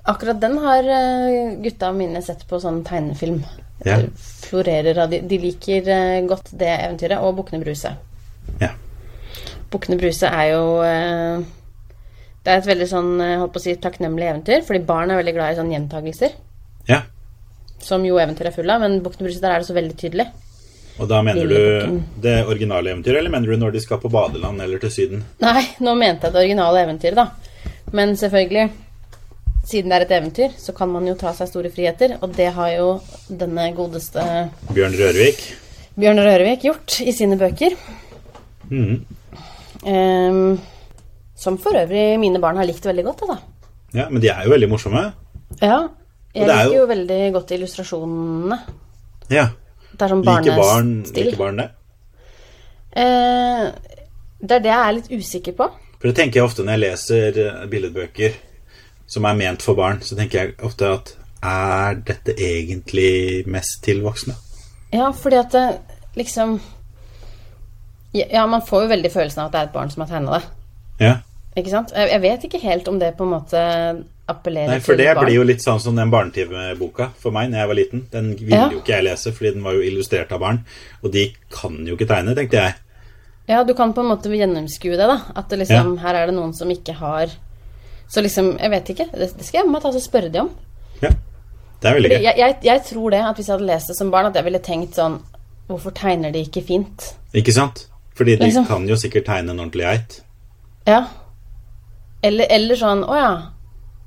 Akkurat 0.07 0.40
den 0.40 0.59
har 0.61 0.85
eh, 0.85 1.55
gutta 1.64 1.92
mine 1.96 2.20
sett 2.24 2.42
på 2.48 2.59
sånn 2.61 2.83
tegnefilm. 2.85 3.38
Ja. 3.85 3.98
Florerer 4.44 4.98
av 5.05 5.11
de. 5.12 5.20
De 5.29 5.38
liker 5.40 5.88
eh, 5.88 6.22
godt 6.29 6.50
det 6.61 6.68
eventyret, 6.74 7.20
og 7.24 7.37
Bukkene 7.38 7.62
Bruse. 7.64 7.94
Ja. 8.61 8.70
Bukkene 9.72 9.96
Bruse 9.98 10.29
er 10.29 10.50
jo 10.53 10.64
eh, 10.85 11.40
Det 12.44 12.53
er 12.53 12.61
et 12.61 12.68
veldig 12.68 12.87
sånn, 12.90 13.11
holdt 13.40 13.55
på 13.55 13.62
å 13.62 13.64
si, 13.64 13.72
takknemlig 13.81 14.29
eventyr, 14.29 14.61
fordi 14.66 14.85
barn 14.85 15.11
er 15.11 15.22
veldig 15.22 15.35
glad 15.38 15.55
i 15.55 15.59
sånn 15.62 15.72
gjentagelser. 15.72 16.37
ja. 16.92 17.03
Som 17.85 18.05
jo 18.07 18.16
eventyr 18.16 18.46
er 18.48 18.55
full 18.55 18.70
av, 18.72 18.81
men 18.81 19.03
Bukkene 19.05 19.27
Bruse, 19.27 19.40
der 19.42 19.53
er 19.57 19.61
det 19.61 19.66
så 19.68 19.74
veldig 19.77 19.96
tydelig. 20.00 20.24
Og 21.02 21.09
da 21.11 21.18
mener 21.26 21.48
du 21.50 22.02
det 22.22 22.37
originale 22.46 22.92
eventyret, 22.92 23.18
eller 23.18 23.30
mener 23.35 23.50
du 23.50 23.57
når 23.59 23.72
de 23.74 23.80
skal 23.83 23.98
på 23.98 24.11
badeland 24.12 24.61
eller 24.62 24.78
til 24.78 24.90
Syden? 24.94 25.24
Nei, 25.42 25.64
nå 25.83 25.94
mente 25.98 26.28
jeg 26.28 26.35
det 26.37 26.42
originale 26.44 26.85
eventyret, 26.87 27.16
da. 27.18 27.26
Men 27.92 28.14
selvfølgelig, 28.16 28.68
siden 29.66 29.90
det 29.90 29.96
er 29.98 30.04
et 30.07 30.14
eventyr, 30.20 30.54
så 30.61 30.74
kan 30.76 30.88
man 30.92 31.07
jo 31.09 31.14
ta 31.18 31.33
seg 31.35 31.48
store 31.50 31.70
friheter, 31.74 32.14
og 32.22 32.37
det 32.37 32.52
har 32.54 32.70
jo 32.76 33.00
denne 33.28 33.66
godeste 33.74 34.22
Bjørn 34.74 34.94
Rørvik? 35.00 35.42
Bjørn 35.98 36.22
Rørvik 36.22 36.62
gjort 36.68 37.00
i 37.02 37.12
sine 37.14 37.38
bøker. 37.38 37.74
Mm. 38.70 39.02
Um, 39.85 40.61
som 41.37 41.59
for 41.61 41.76
øvrig 41.76 42.18
mine 42.22 42.38
barn 42.40 42.57
har 42.57 42.64
likt 42.70 42.87
veldig 42.87 43.04
godt, 43.11 43.26
da. 43.28 43.37
Ja, 43.94 44.07
men 44.11 44.22
de 44.22 44.30
er 44.30 44.46
jo 44.46 44.54
veldig 44.54 44.70
morsomme. 44.70 45.02
Ja, 45.61 45.88
jeg 46.35 46.46
er 46.46 46.48
liker 46.50 46.70
jo- 46.72 46.80
jo 46.80 46.87
veldig 46.94 47.20
godt 47.35 47.50
illustrasjonene. 47.59 48.59
Ja. 49.30 49.48
Det 49.94 50.07
er 50.07 50.11
sånn 50.11 50.24
Liker 50.26 50.59
barn, 50.59 50.92
like 51.14 51.38
barn 51.38 51.61
det? 51.62 51.68
Eh, 52.94 53.66
det 54.44 54.57
er 54.57 54.64
det 54.64 54.70
jeg 54.70 54.80
er 54.80 54.96
litt 54.96 55.11
usikker 55.12 55.57
på. 55.59 55.68
For 55.98 56.11
det 56.11 56.16
tenker 56.18 56.40
jeg 56.40 56.48
ofte 56.48 56.64
når 56.66 56.76
jeg 56.76 56.83
leser 56.85 57.38
eh, 57.44 57.61
billedbøker 57.70 58.38
som 59.14 59.26
er 59.28 59.37
ment 59.38 59.62
for 59.62 59.78
barn, 59.78 60.00
så 60.02 60.16
tenker 60.18 60.40
jeg 60.40 60.57
ofte 60.66 60.90
at 60.90 61.14
er 61.44 62.00
dette 62.09 62.35
egentlig 62.40 63.44
mest 63.50 63.83
til 63.85 64.00
voksne? 64.04 64.35
Ja, 64.94 65.11
fordi 65.12 65.40
at 65.42 65.52
det 65.52 65.66
liksom 66.16 66.61
Ja, 68.14 68.46
man 68.46 68.62
får 68.62 68.85
jo 68.85 68.90
veldig 68.92 69.11
følelsen 69.11 69.42
av 69.42 69.48
at 69.48 69.54
det 69.54 69.61
er 69.61 69.68
et 69.68 69.74
barn 69.74 69.90
som 69.90 70.04
har 70.04 70.11
tegna 70.12 70.37
det. 70.38 70.44
Ja. 71.02 71.14
Ikke 71.59 71.70
sant? 71.72 71.90
Jeg 71.94 72.20
vet 72.22 72.44
ikke 72.46 72.61
helt 72.62 72.88
om 72.88 73.00
det 73.00 73.16
på 73.18 73.26
en 73.26 73.33
måte 73.33 73.62
appellerer 74.28 74.68
Nei, 74.72 74.78
for 74.80 74.94
til 74.96 75.04
det 75.04 75.14
barn. 75.14 75.26
blir 75.26 75.34
jo 75.37 75.42
litt 75.44 75.60
sånn 75.64 75.80
som 75.80 75.96
den 75.96 76.10
barnetimeboka 76.10 77.10
for 77.20 77.30
meg 77.34 77.50
når 77.50 77.58
jeg 77.60 77.68
var 77.68 77.74
liten. 77.78 78.06
Den 78.10 78.30
ville 78.37 78.56
Ja. 78.56 78.68
jo 78.72 78.78
ikke 78.80 78.94
jeg 78.96 79.04
lese, 79.04 79.32
fordi 79.32 79.52
den 79.54 79.62
var 79.62 79.72
jo 79.74 79.82
illustrert 79.84 80.32
av 80.32 80.40
barn. 80.40 80.64
Og 81.02 81.12
de 81.12 81.26
kan 81.50 81.76
jo 81.87 81.96
ikke 81.96 82.08
tegne, 82.08 82.34
tenkte 82.34 82.52
jeg. 82.62 82.74
Ja, 83.48 83.62
du 83.64 83.74
kan 83.74 83.92
på 83.92 84.00
en 84.00 84.08
måte 84.08 84.30
gjennomskue 84.32 84.96
det, 84.96 85.06
da. 85.06 85.20
At 85.37 85.48
det 85.50 85.58
liksom, 85.58 85.98
her 86.00 86.14
er 86.14 86.26
det 86.26 86.34
noen 86.34 86.54
som 86.56 86.68
ikke 86.70 86.94
har 86.96 87.28
Så 88.08 88.20
liksom, 88.22 88.58
jeg 88.60 88.70
vet 88.70 88.88
ikke. 88.90 89.10
Det, 89.12 89.37
det 89.37 89.44
skal 89.44 89.60
jeg 89.62 89.68
må 89.70 89.80
ta 89.80 89.88
og 89.88 90.00
spørre 90.00 90.30
de 90.30 90.38
om. 90.40 90.50
Ja. 91.02 91.08
Det 91.80 91.90
er 91.90 91.94
veldig 91.94 92.10
gøy. 92.10 92.22
jeg, 92.22 92.37
jeg, 92.38 92.56
jeg 92.62 92.82
tror 92.84 93.10
det, 93.10 93.20
at 93.20 93.37
hvis 93.37 93.46
jeg 93.48 93.54
hadde 93.58 93.66
lest 93.66 93.88
det 93.88 93.96
som 93.96 94.10
barn, 94.10 94.26
at 94.26 94.34
jeg 94.34 94.44
ville 94.44 94.58
tenkt 94.60 94.94
sånn 94.94 95.20
Hvorfor 95.66 95.90
tegner 95.96 96.30
de 96.32 96.42
ikke 96.44 96.60
fint? 96.64 97.14
Ikke 97.34 97.52
sant? 97.52 97.87
Fordi 98.14 98.37
de 98.37 98.44
Liksom. 98.44 98.66
kan 98.68 98.87
jo 98.87 98.94
sikkert 98.96 99.24
tegne 99.24 99.50
en 99.50 99.58
ordentlig 99.60 99.82
geit. 99.84 100.20
Ja. 100.87 101.06
Eller, 102.22 102.46
eller 102.50 102.76
sånn 102.76 103.02
Å 103.04 103.16
ja. 103.16 103.30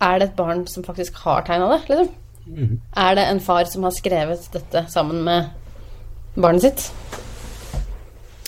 Er 0.02 0.20
det 0.20 0.30
et 0.30 0.36
barn 0.38 0.66
som 0.70 0.84
faktisk 0.86 1.16
har 1.24 1.42
tegna 1.48 1.70
det? 1.74 1.80
Liksom? 1.90 2.10
Mm. 2.48 2.80
Er 2.96 3.16
det 3.16 3.26
en 3.28 3.40
far 3.44 3.66
som 3.66 3.84
har 3.84 3.92
skrevet 3.92 4.50
dette 4.54 4.86
sammen 4.94 5.24
med 5.24 5.50
barnet 6.38 6.62
sitt? 6.62 6.92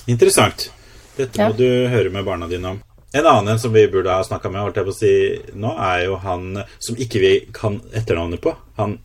Interessant. 0.07 0.69
Dette 1.17 1.37
Ja. 1.39 1.49
må 1.49 1.57
du 1.57 1.87
høre 1.89 2.09
med 2.09 2.25
barna 2.25 2.47
dine 2.47 2.65
om. 2.65 2.81
En 3.13 3.25
annen 3.25 3.47
en 3.53 3.59
som 3.59 3.73
vi 3.73 3.87
burde 3.87 4.09
ha 4.09 4.23
snakka 4.23 4.51
med, 4.51 4.61
holdt 4.61 4.75
jeg 4.75 4.85
på 4.85 4.93
å 4.93 4.99
si 4.99 5.41
nå, 5.55 5.71
er 5.79 6.05
jo 6.05 6.15
han 6.17 6.63
som 6.79 6.95
ikke 6.95 7.19
vi 7.19 7.31
kan 7.51 7.81
etternavnet 7.93 8.41
på. 8.41 8.55
Han 8.77 8.99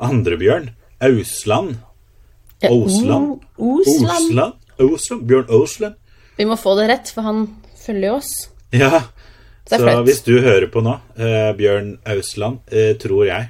andre 0.00 0.36
Bjørn. 0.38 0.70
Ausland. 1.00 1.76
Ja, 2.62 2.70
Osland. 2.70 3.40
Osland. 3.58 4.54
Osland. 4.78 5.26
Bjørn 5.26 5.50
Osland. 5.50 5.94
Vi 6.38 6.44
må 6.44 6.56
få 6.56 6.74
det 6.78 6.88
rett, 6.88 7.10
for 7.10 7.22
han 7.22 7.48
følger 7.76 8.08
jo 8.08 8.14
oss. 8.16 8.32
Ja. 8.72 9.02
Så 9.68 9.78
flaut. 9.78 10.04
hvis 10.06 10.22
du 10.26 10.40
hører 10.42 10.66
på 10.72 10.82
nå, 10.82 10.96
eh, 11.16 11.52
Bjørn 11.56 11.98
Ausland, 12.06 12.58
eh, 12.72 12.94
tror 12.98 13.26
jeg, 13.26 13.48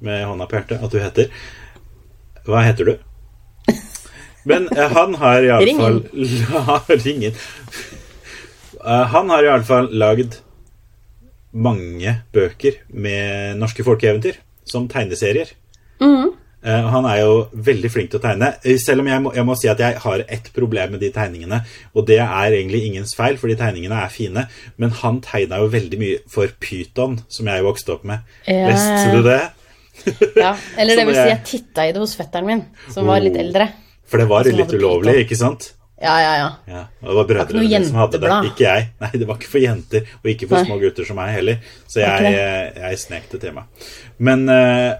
med 0.00 0.24
hånda 0.24 0.46
på 0.48 0.56
hjertet, 0.56 0.82
at 0.82 0.90
du 0.90 0.98
heter 0.98 1.28
Hva 2.46 2.62
heter 2.64 2.84
du? 2.84 2.94
Men 4.48 4.68
eh, 4.72 4.88
han 4.88 5.14
har 5.20 5.44
iallfall 5.44 6.00
Ring 7.04 7.24
inn. 7.28 7.36
Eh, 8.80 9.06
han 9.12 9.30
har 9.30 9.44
iallfall 9.44 9.90
lagd 9.92 10.40
mange 11.52 12.22
bøker 12.32 12.80
med 12.88 13.58
norske 13.58 13.84
folkeeventyr 13.84 14.38
som 14.64 14.88
tegneserier. 14.88 15.52
Mhm. 16.00 16.36
Eh, 16.62 16.88
Han 16.92 17.06
er 17.08 17.20
jo 17.22 17.48
veldig 17.56 17.90
flink 17.90 18.10
til 18.12 18.20
å 18.20 18.22
tegne, 18.22 18.50
eh, 18.64 18.76
selv 18.76 19.00
om 19.00 19.06
jeg 19.08 19.22
må, 19.24 19.32
jeg 19.34 19.44
må 19.48 19.54
si 19.56 19.68
at 19.72 19.78
jeg 19.80 19.96
har 20.02 20.24
ett 20.28 20.50
problem 20.52 20.90
med 20.92 21.00
de 21.00 21.10
tegningene. 21.10 21.62
Og 21.96 22.04
det 22.06 22.18
er 22.20 22.50
egentlig 22.52 22.82
ingens 22.90 23.14
feil, 23.16 23.38
fordi 23.40 23.56
tegningene 23.56 23.96
er 24.04 24.08
fine. 24.12 24.46
Men 24.76 24.90
han 24.90 25.20
tegna 25.24 25.56
jo 25.62 25.68
veldig 25.72 25.98
mye 25.98 26.18
for 26.28 26.48
Pyton, 26.60 27.20
som 27.28 27.46
jeg 27.46 27.62
vokste 27.64 27.94
opp 27.96 28.04
med. 28.04 28.20
Ja. 28.46 28.68
Leste 28.68 29.12
du 29.16 29.22
det? 29.22 29.40
Ja, 30.36 30.54
eller 30.78 30.96
det 31.00 31.06
vil 31.06 31.14
si, 31.14 31.28
jeg- 31.32 31.44
titta 31.44 31.88
i 31.88 31.92
det 31.92 32.00
hos 32.00 32.14
fetteren 32.16 32.46
min, 32.46 32.64
som 32.92 33.06
var 33.06 33.20
litt 33.20 33.36
Oh. 33.36 33.40
eldre. 33.40 33.68
For 34.06 34.18
det 34.18 34.28
var 34.28 34.44
litt 34.44 34.72
ulovlig, 34.74 35.12
Python. 35.14 35.24
ikke 35.24 35.36
sant? 35.38 35.72
Ja, 36.00 36.14
ja, 36.18 36.30
ja. 36.36 36.50
Ja, 36.66 36.80
og 37.02 37.08
det 37.10 37.16
var 37.16 37.26
brødrene 37.28 37.60
mine 37.68 37.84
som 37.84 37.96
hadde 38.00 38.20
det, 38.20 38.30
ikke 38.48 38.64
jeg. 38.64 38.86
Nei, 39.02 39.10
det 39.20 39.26
var 39.28 39.36
ikke 39.36 39.50
for 39.52 39.60
jenter, 39.60 40.00
og 40.24 40.30
ikke 40.32 40.48
for 40.48 40.56
Nei. 40.56 40.64
små 40.64 40.78
gutter 40.80 41.04
som 41.06 41.16
meg 41.20 41.34
heller. 41.34 41.58
Så 41.86 42.00
jeg, 42.00 42.32
jeg, 42.32 42.72
jeg 42.80 42.98
snek 42.98 43.28
det 43.32 43.40
til 43.42 43.52
meg. 43.52 43.64
Men, 44.18 44.48
eh, 44.48 44.94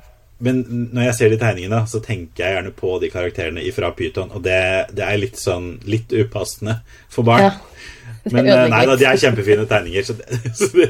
men 0.44 0.60
når 0.94 1.10
jeg 1.10 1.16
ser 1.18 1.32
de 1.32 1.38
tegningene, 1.40 1.80
så 1.90 2.00
tenker 2.04 2.44
jeg 2.44 2.56
gjerne 2.56 2.72
på 2.76 2.94
de 3.02 3.10
karakterene 3.12 3.64
fra 3.76 3.90
Pyton, 3.96 4.30
og 4.32 4.44
det, 4.44 4.60
det 4.96 5.04
er 5.04 5.20
litt 5.20 5.40
sånn 5.40 5.74
litt 5.84 6.12
upassende 6.16 6.80
for 7.12 7.28
barn. 7.28 7.50
Ja. 7.50 7.58
Men 8.34 8.48
eh, 8.48 8.66
nei 8.68 8.84
da, 8.88 8.96
de 9.00 9.06
er 9.08 9.20
kjempefine 9.20 9.66
tegninger. 9.68 10.04
Så 10.04 10.16
det, 10.18 10.40
så 10.58 10.68
det, 10.74 10.88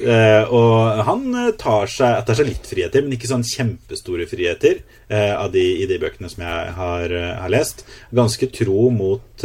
eh, 0.00 0.44
og 0.48 1.02
han 1.04 1.26
eh, 1.36 1.50
tar 1.60 1.90
seg, 1.92 2.22
tar 2.24 2.38
seg 2.38 2.48
litt 2.48 2.68
friheter, 2.68 3.04
men 3.04 3.16
ikke 3.16 3.28
sånn 3.28 3.44
kjempestore 3.44 4.24
friheter 4.30 4.80
av 5.10 5.50
de, 5.52 5.64
i 5.82 5.88
de 5.90 5.98
bøkene 6.00 6.30
som 6.32 6.44
jeg 6.46 6.74
har, 6.76 7.14
har 7.42 7.52
lest. 7.52 7.84
Ganske 8.14 8.48
tro 8.56 8.88
mot, 8.94 9.44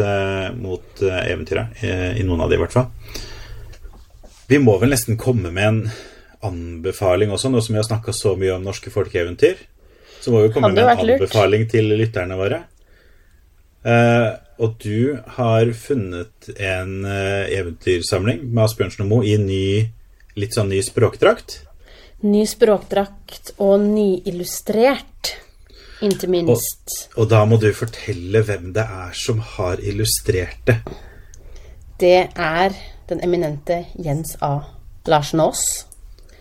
mot 0.59 1.03
eventyret, 1.03 1.83
eh, 1.83 2.11
i 2.21 2.27
noen 2.27 2.45
av 2.45 2.51
de 2.51 2.59
i 2.59 2.63
hvert 2.63 2.75
fall. 2.75 2.91
Vi 4.47 4.59
må 4.61 4.77
vel 4.79 4.93
nesten 4.93 5.17
komme 5.19 5.51
med 5.51 5.67
en 5.67 5.81
anbefaling 6.47 7.33
også, 7.33 7.51
nå 7.51 7.61
som 7.63 7.75
vi 7.75 7.81
har 7.81 7.87
snakka 7.87 8.13
så 8.15 8.35
mye 8.39 8.55
om 8.55 8.65
norske 8.65 8.93
folkeeventyr. 8.93 9.61
Så 10.21 10.33
må 10.33 10.45
vi 10.45 10.53
komme 10.53 10.71
med 10.73 10.83
en 10.83 10.95
anbefaling 10.95 11.65
lurt. 11.65 11.73
til 11.75 11.91
lytterne 11.99 12.37
våre. 12.39 12.63
Eh, 13.85 14.31
og 14.57 14.77
du 14.81 15.17
har 15.37 15.69
funnet 15.77 16.49
en 16.55 17.05
eh, 17.05 17.51
eventyrsamling 17.59 18.41
med 18.47 18.63
Asbjørnsen 18.65 19.05
og 19.05 19.11
Moe 19.11 19.27
i 19.29 19.35
ny, 19.37 19.67
litt 20.39 20.55
sånn 20.57 20.71
ny 20.73 20.81
språkdrakt. 20.85 21.59
Ny 22.25 22.45
språkdrakt 22.49 23.53
og 23.61 23.83
nyillustrert, 23.83 25.35
ikke 26.05 26.29
minst. 26.31 26.95
Og 27.19 27.29
da 27.29 27.43
må 27.45 27.59
du 27.61 27.67
fortelle 27.75 28.41
hvem 28.47 28.71
det 28.75 28.85
er 28.85 29.13
som 29.17 29.43
har 29.55 29.83
illustrert 29.83 30.63
det. 30.65 30.79
Det 32.01 32.31
er 32.33 32.73
den 33.07 33.21
eminente 33.23 33.85
Jens 34.01 34.33
A. 34.43 34.57
Larsen 35.05 35.43
Aas. 35.43 35.85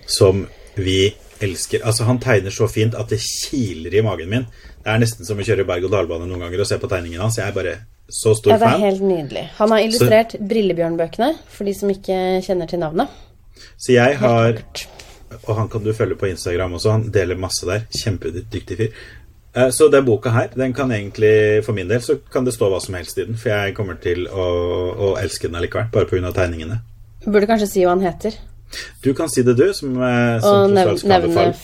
Som 0.06 0.46
vi 0.76 1.14
elsker. 1.44 1.82
Altså, 1.84 2.04
han 2.08 2.18
tegner 2.22 2.50
så 2.54 2.68
fint 2.70 2.94
at 2.94 3.08
det 3.12 3.18
kiler 3.20 3.94
i 3.94 4.02
magen 4.02 4.30
min. 4.30 4.46
Det 4.84 4.90
er 4.92 4.98
nesten 5.02 5.24
som 5.26 5.38
å 5.38 5.44
kjøre 5.46 5.66
berg-og-dal-bane 5.68 6.26
noen 6.28 6.40
ganger 6.46 6.60
og 6.64 6.66
se 6.68 6.78
på 6.78 6.88
tegningen 6.90 7.20
hans. 7.20 7.38
Jeg 7.40 7.48
er 7.48 7.56
bare 7.56 7.74
så 8.08 8.34
stor 8.36 8.52
Ja, 8.52 8.58
det 8.58 8.66
er 8.68 8.70
fan. 8.76 8.80
helt 8.84 9.02
nydelig. 9.02 9.44
Han 9.58 9.70
har 9.70 9.80
illustrert 9.80 10.34
Brillebjørn-bøkene, 10.40 11.30
for 11.48 11.64
de 11.64 11.74
som 11.74 11.90
ikke 11.90 12.18
kjenner 12.44 12.68
til 12.68 12.78
navnet. 12.82 13.08
Så 13.78 13.92
jeg 13.94 14.16
har 14.18 14.60
Og 15.48 15.56
han 15.56 15.68
kan 15.68 15.82
du 15.82 15.92
følge 15.92 16.14
på 16.14 16.28
Instagram 16.30 16.74
også. 16.76 16.90
Han 16.92 17.10
deler 17.10 17.34
masse 17.34 17.66
der. 17.66 17.80
Kjempedyktig 17.90 18.76
fyr. 18.78 18.92
Eh, 19.56 19.70
Så 19.70 19.88
den 19.90 20.04
boka 20.04 20.30
her, 20.30 20.48
den 20.54 20.72
kan 20.72 20.90
egentlig, 20.92 21.64
for 21.64 21.72
min 21.72 21.88
del, 21.88 21.98
så 22.00 22.18
kan 22.30 22.44
det 22.44 22.54
stå 22.54 22.68
hva 22.70 22.80
som 22.80 22.94
helst 22.94 23.18
i 23.18 23.24
den. 23.24 23.34
For 23.36 23.48
jeg 23.50 23.74
kommer 23.74 23.94
til 24.00 24.28
å, 24.28 24.44
å 24.94 25.16
elske 25.18 25.48
den 25.48 25.56
allikevel, 25.56 25.90
bare 25.90 26.06
pga. 26.06 26.30
tegningene. 26.32 26.80
Burde 27.26 27.46
kanskje 27.46 27.66
si 27.68 27.80
hva 27.82 27.96
han 27.96 28.00
heter, 28.04 28.36
Du 29.04 29.12
kan 29.14 29.28
si 29.28 29.42
det, 29.42 29.56
du, 29.56 29.66
som, 29.72 29.94
som 29.94 30.02
og 30.02 30.42
som 30.42 30.74
nev 30.74 30.84
tross 30.88 30.92
alt 30.92 31.00
skal 31.04 31.28
nevne, 31.28 31.54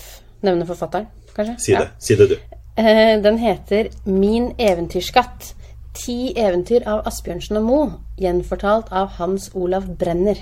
nevne 0.42 0.66
forfatteren, 0.66 1.06
kanskje? 1.36 1.56
Si 1.58 1.72
Ja. 1.72 1.78
det. 1.84 1.88
Si 1.98 2.16
det, 2.16 2.28
du. 2.28 2.36
Eh, 2.76 3.16
Den 3.22 3.38
heter 3.38 3.88
Min 4.04 4.52
eventyrskatt. 4.58 5.54
Ti 5.94 6.32
eventyr 6.38 6.86
av 6.86 7.02
Asbjørnsen 7.06 7.56
og 7.58 7.64
Moe, 7.66 7.90
gjenfortalt 8.20 8.92
av 8.94 9.08
Hans 9.18 9.50
Olav 9.54 9.88
Brenner. 9.98 10.38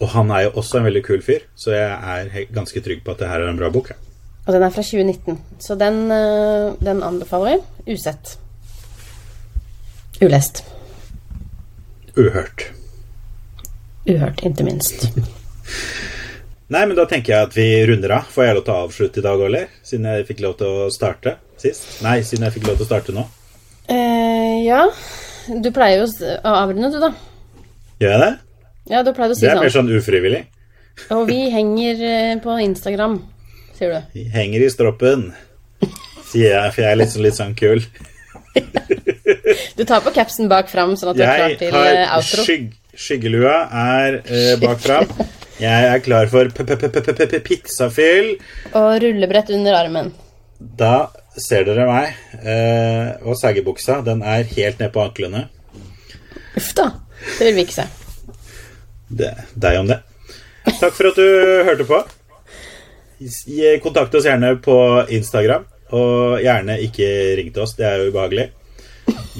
Og 0.00 0.08
han 0.08 0.30
er 0.30 0.42
jo 0.46 0.50
også 0.62 0.78
en 0.78 0.84
veldig 0.88 1.02
kul 1.04 1.22
fyr, 1.22 1.44
så 1.58 1.70
jeg 1.74 1.90
er 2.40 2.46
ganske 2.54 2.80
trygg 2.80 3.02
på 3.04 3.10
at 3.12 3.18
det 3.18 3.28
her 3.28 3.40
er 3.44 3.50
en 3.50 3.56
bra 3.60 3.68
bok. 3.70 3.90
ja. 3.90 3.96
Og 4.46 4.54
den 4.54 4.62
er 4.62 4.70
fra 4.72 4.82
2019, 4.82 5.38
så 5.60 5.74
den, 5.76 6.10
eh, 6.10 6.72
den 6.80 7.02
anbefaler 7.02 7.58
vi. 7.86 7.92
Usett. 7.94 8.38
Ulest. 10.22 10.64
uhørt. 12.16 12.72
Uhørt, 14.08 14.40
ikke 14.42 14.64
minst. 14.64 15.04
Nei, 16.68 16.82
men 16.84 16.96
da 16.98 17.06
tenker 17.08 17.32
jeg 17.32 17.46
at 17.48 17.54
vi 17.56 17.66
runder 17.88 18.12
av. 18.18 18.26
Får 18.28 18.44
jeg 18.44 18.56
lov 18.58 18.64
til 18.66 18.74
å 18.74 18.82
avslutte 18.86 19.22
i 19.22 19.24
dag, 19.24 19.40
eller? 19.46 19.70
Siden 19.86 20.08
jeg 20.10 20.26
fikk 20.28 20.42
lov 20.44 20.58
til 20.60 20.68
å 20.68 20.90
starte 20.92 21.38
sist? 21.60 21.86
Nei, 22.04 22.18
siden 22.26 22.44
jeg 22.44 22.58
fikk 22.58 22.68
lov 22.68 22.76
til 22.76 22.84
å 22.84 22.90
starte 22.90 23.14
nå. 23.16 23.24
Eh, 23.88 24.66
ja. 24.66 24.82
Du 25.48 25.70
pleier 25.72 26.02
jo 26.02 26.28
å 26.44 26.52
avrunde, 26.60 26.90
du, 26.92 26.98
da. 27.00 27.12
Gjør 28.02 28.12
jeg 28.14 28.20
det? 28.26 28.32
Ja, 28.92 29.00
du 29.04 29.14
pleier 29.16 29.32
å 29.32 29.36
si 29.38 29.46
sånn. 29.46 29.48
Det 29.48 29.56
er 29.56 29.64
mer 29.64 29.72
sånn. 29.72 29.88
sånn 29.88 30.02
ufrivillig. 30.02 30.42
Og 31.14 31.24
vi 31.30 31.38
henger 31.54 32.04
eh, 32.04 32.34
på 32.44 32.58
Instagram, 32.66 33.16
sier 33.78 33.94
du. 33.96 34.20
Henger 34.34 34.64
i 34.66 34.70
stroppen, 34.72 35.28
sier 36.28 36.52
jeg, 36.52 36.74
for 36.74 36.84
jeg 36.84 36.90
er 36.92 37.12
sånn, 37.14 37.24
litt 37.24 37.38
sånn 37.38 37.56
kul. 37.58 37.84
Du 39.78 39.84
tar 39.86 40.00
på 40.02 40.10
capsen 40.16 40.48
bak 40.50 40.68
fram, 40.72 40.94
sånn 40.98 41.12
at 41.12 41.18
du 41.18 41.22
er 41.22 41.36
klar 41.38 41.52
til 41.52 41.58
til 41.60 41.76
Jeg 41.76 41.98
har 42.00 42.16
outro. 42.16 42.44
skygg, 42.46 42.70
Skyggelua 42.98 43.56
er 43.70 44.20
eh, 44.26 44.54
bakfra. 44.60 45.02
Jeg 45.58 45.86
er 45.90 46.02
klar 46.02 46.28
for 46.30 46.50
pizzafyll. 47.46 48.36
Og 48.78 48.90
rullebrett 49.02 49.50
under 49.54 49.74
armen. 49.78 50.12
Da 50.58 51.08
ser 51.38 51.66
dere 51.66 51.86
meg. 51.88 52.18
Eh, 52.42 53.08
og 53.26 53.38
saggebuksa, 53.38 54.00
den 54.06 54.22
er 54.22 54.46
helt 54.54 54.82
ned 54.82 54.92
på 54.94 55.02
anklene. 55.02 55.46
Uff 56.58 56.72
da. 56.78 56.90
Det 57.38 57.48
vil 57.48 57.58
vi 57.58 57.66
ikke 57.66 57.80
se. 57.80 57.88
Det, 59.08 59.32
deg 59.58 59.80
om 59.80 59.90
det. 59.90 59.98
Takk 60.68 60.94
for 60.94 61.10
at 61.10 61.18
du 61.18 61.26
hørte 61.66 61.86
på. 61.88 62.02
Kontakt 63.82 64.14
oss 64.14 64.26
gjerne 64.28 64.52
på 64.62 64.76
Instagram, 65.14 65.66
og 65.90 66.38
gjerne 66.44 66.78
ikke 66.86 67.08
ring 67.38 67.50
til 67.54 67.64
oss. 67.64 67.74
Det 67.78 67.86
er 67.88 68.02
jo 68.02 68.12
ubehagelig. 68.12 68.50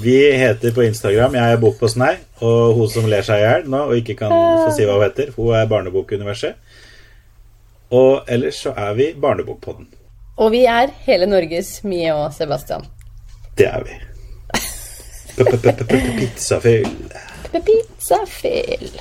Vi 0.01 0.31
heter 0.31 0.71
på 0.71 0.83
Instagram 0.83 1.35
Jeg 1.35 1.53
er 1.53 1.57
Bok 1.59 1.79
på 1.79 1.87
snei, 1.91 2.13
og 2.39 2.75
hun 2.77 2.89
som 2.91 3.07
ler 3.09 3.25
seg 3.25 3.41
i 3.41 3.45
hjel 3.45 3.65
nå 3.71 3.81
og 3.89 3.97
ikke 3.99 4.15
kan 4.21 4.31
få 4.31 4.71
si 4.75 4.87
hva 4.87 4.95
hun 4.95 5.05
heter, 5.07 5.33
hun 5.35 5.55
er 5.57 5.67
Barnebokuniverset. 5.71 6.55
Og 7.91 8.29
ellers 8.29 8.61
så 8.63 8.73
er 8.77 8.93
vi 8.95 9.09
Barnebokpodden. 9.19 9.89
Og 10.39 10.51
vi 10.53 10.63
er 10.69 10.93
hele 11.07 11.27
Norges 11.27 11.79
Mie 11.83 12.13
og 12.15 12.31
Sebastian. 12.33 12.85
Det 13.57 13.67
er 13.67 13.83
vi. 13.83 13.97
Pizzafyll. 16.19 16.87
Pizzafyll. 17.51 18.91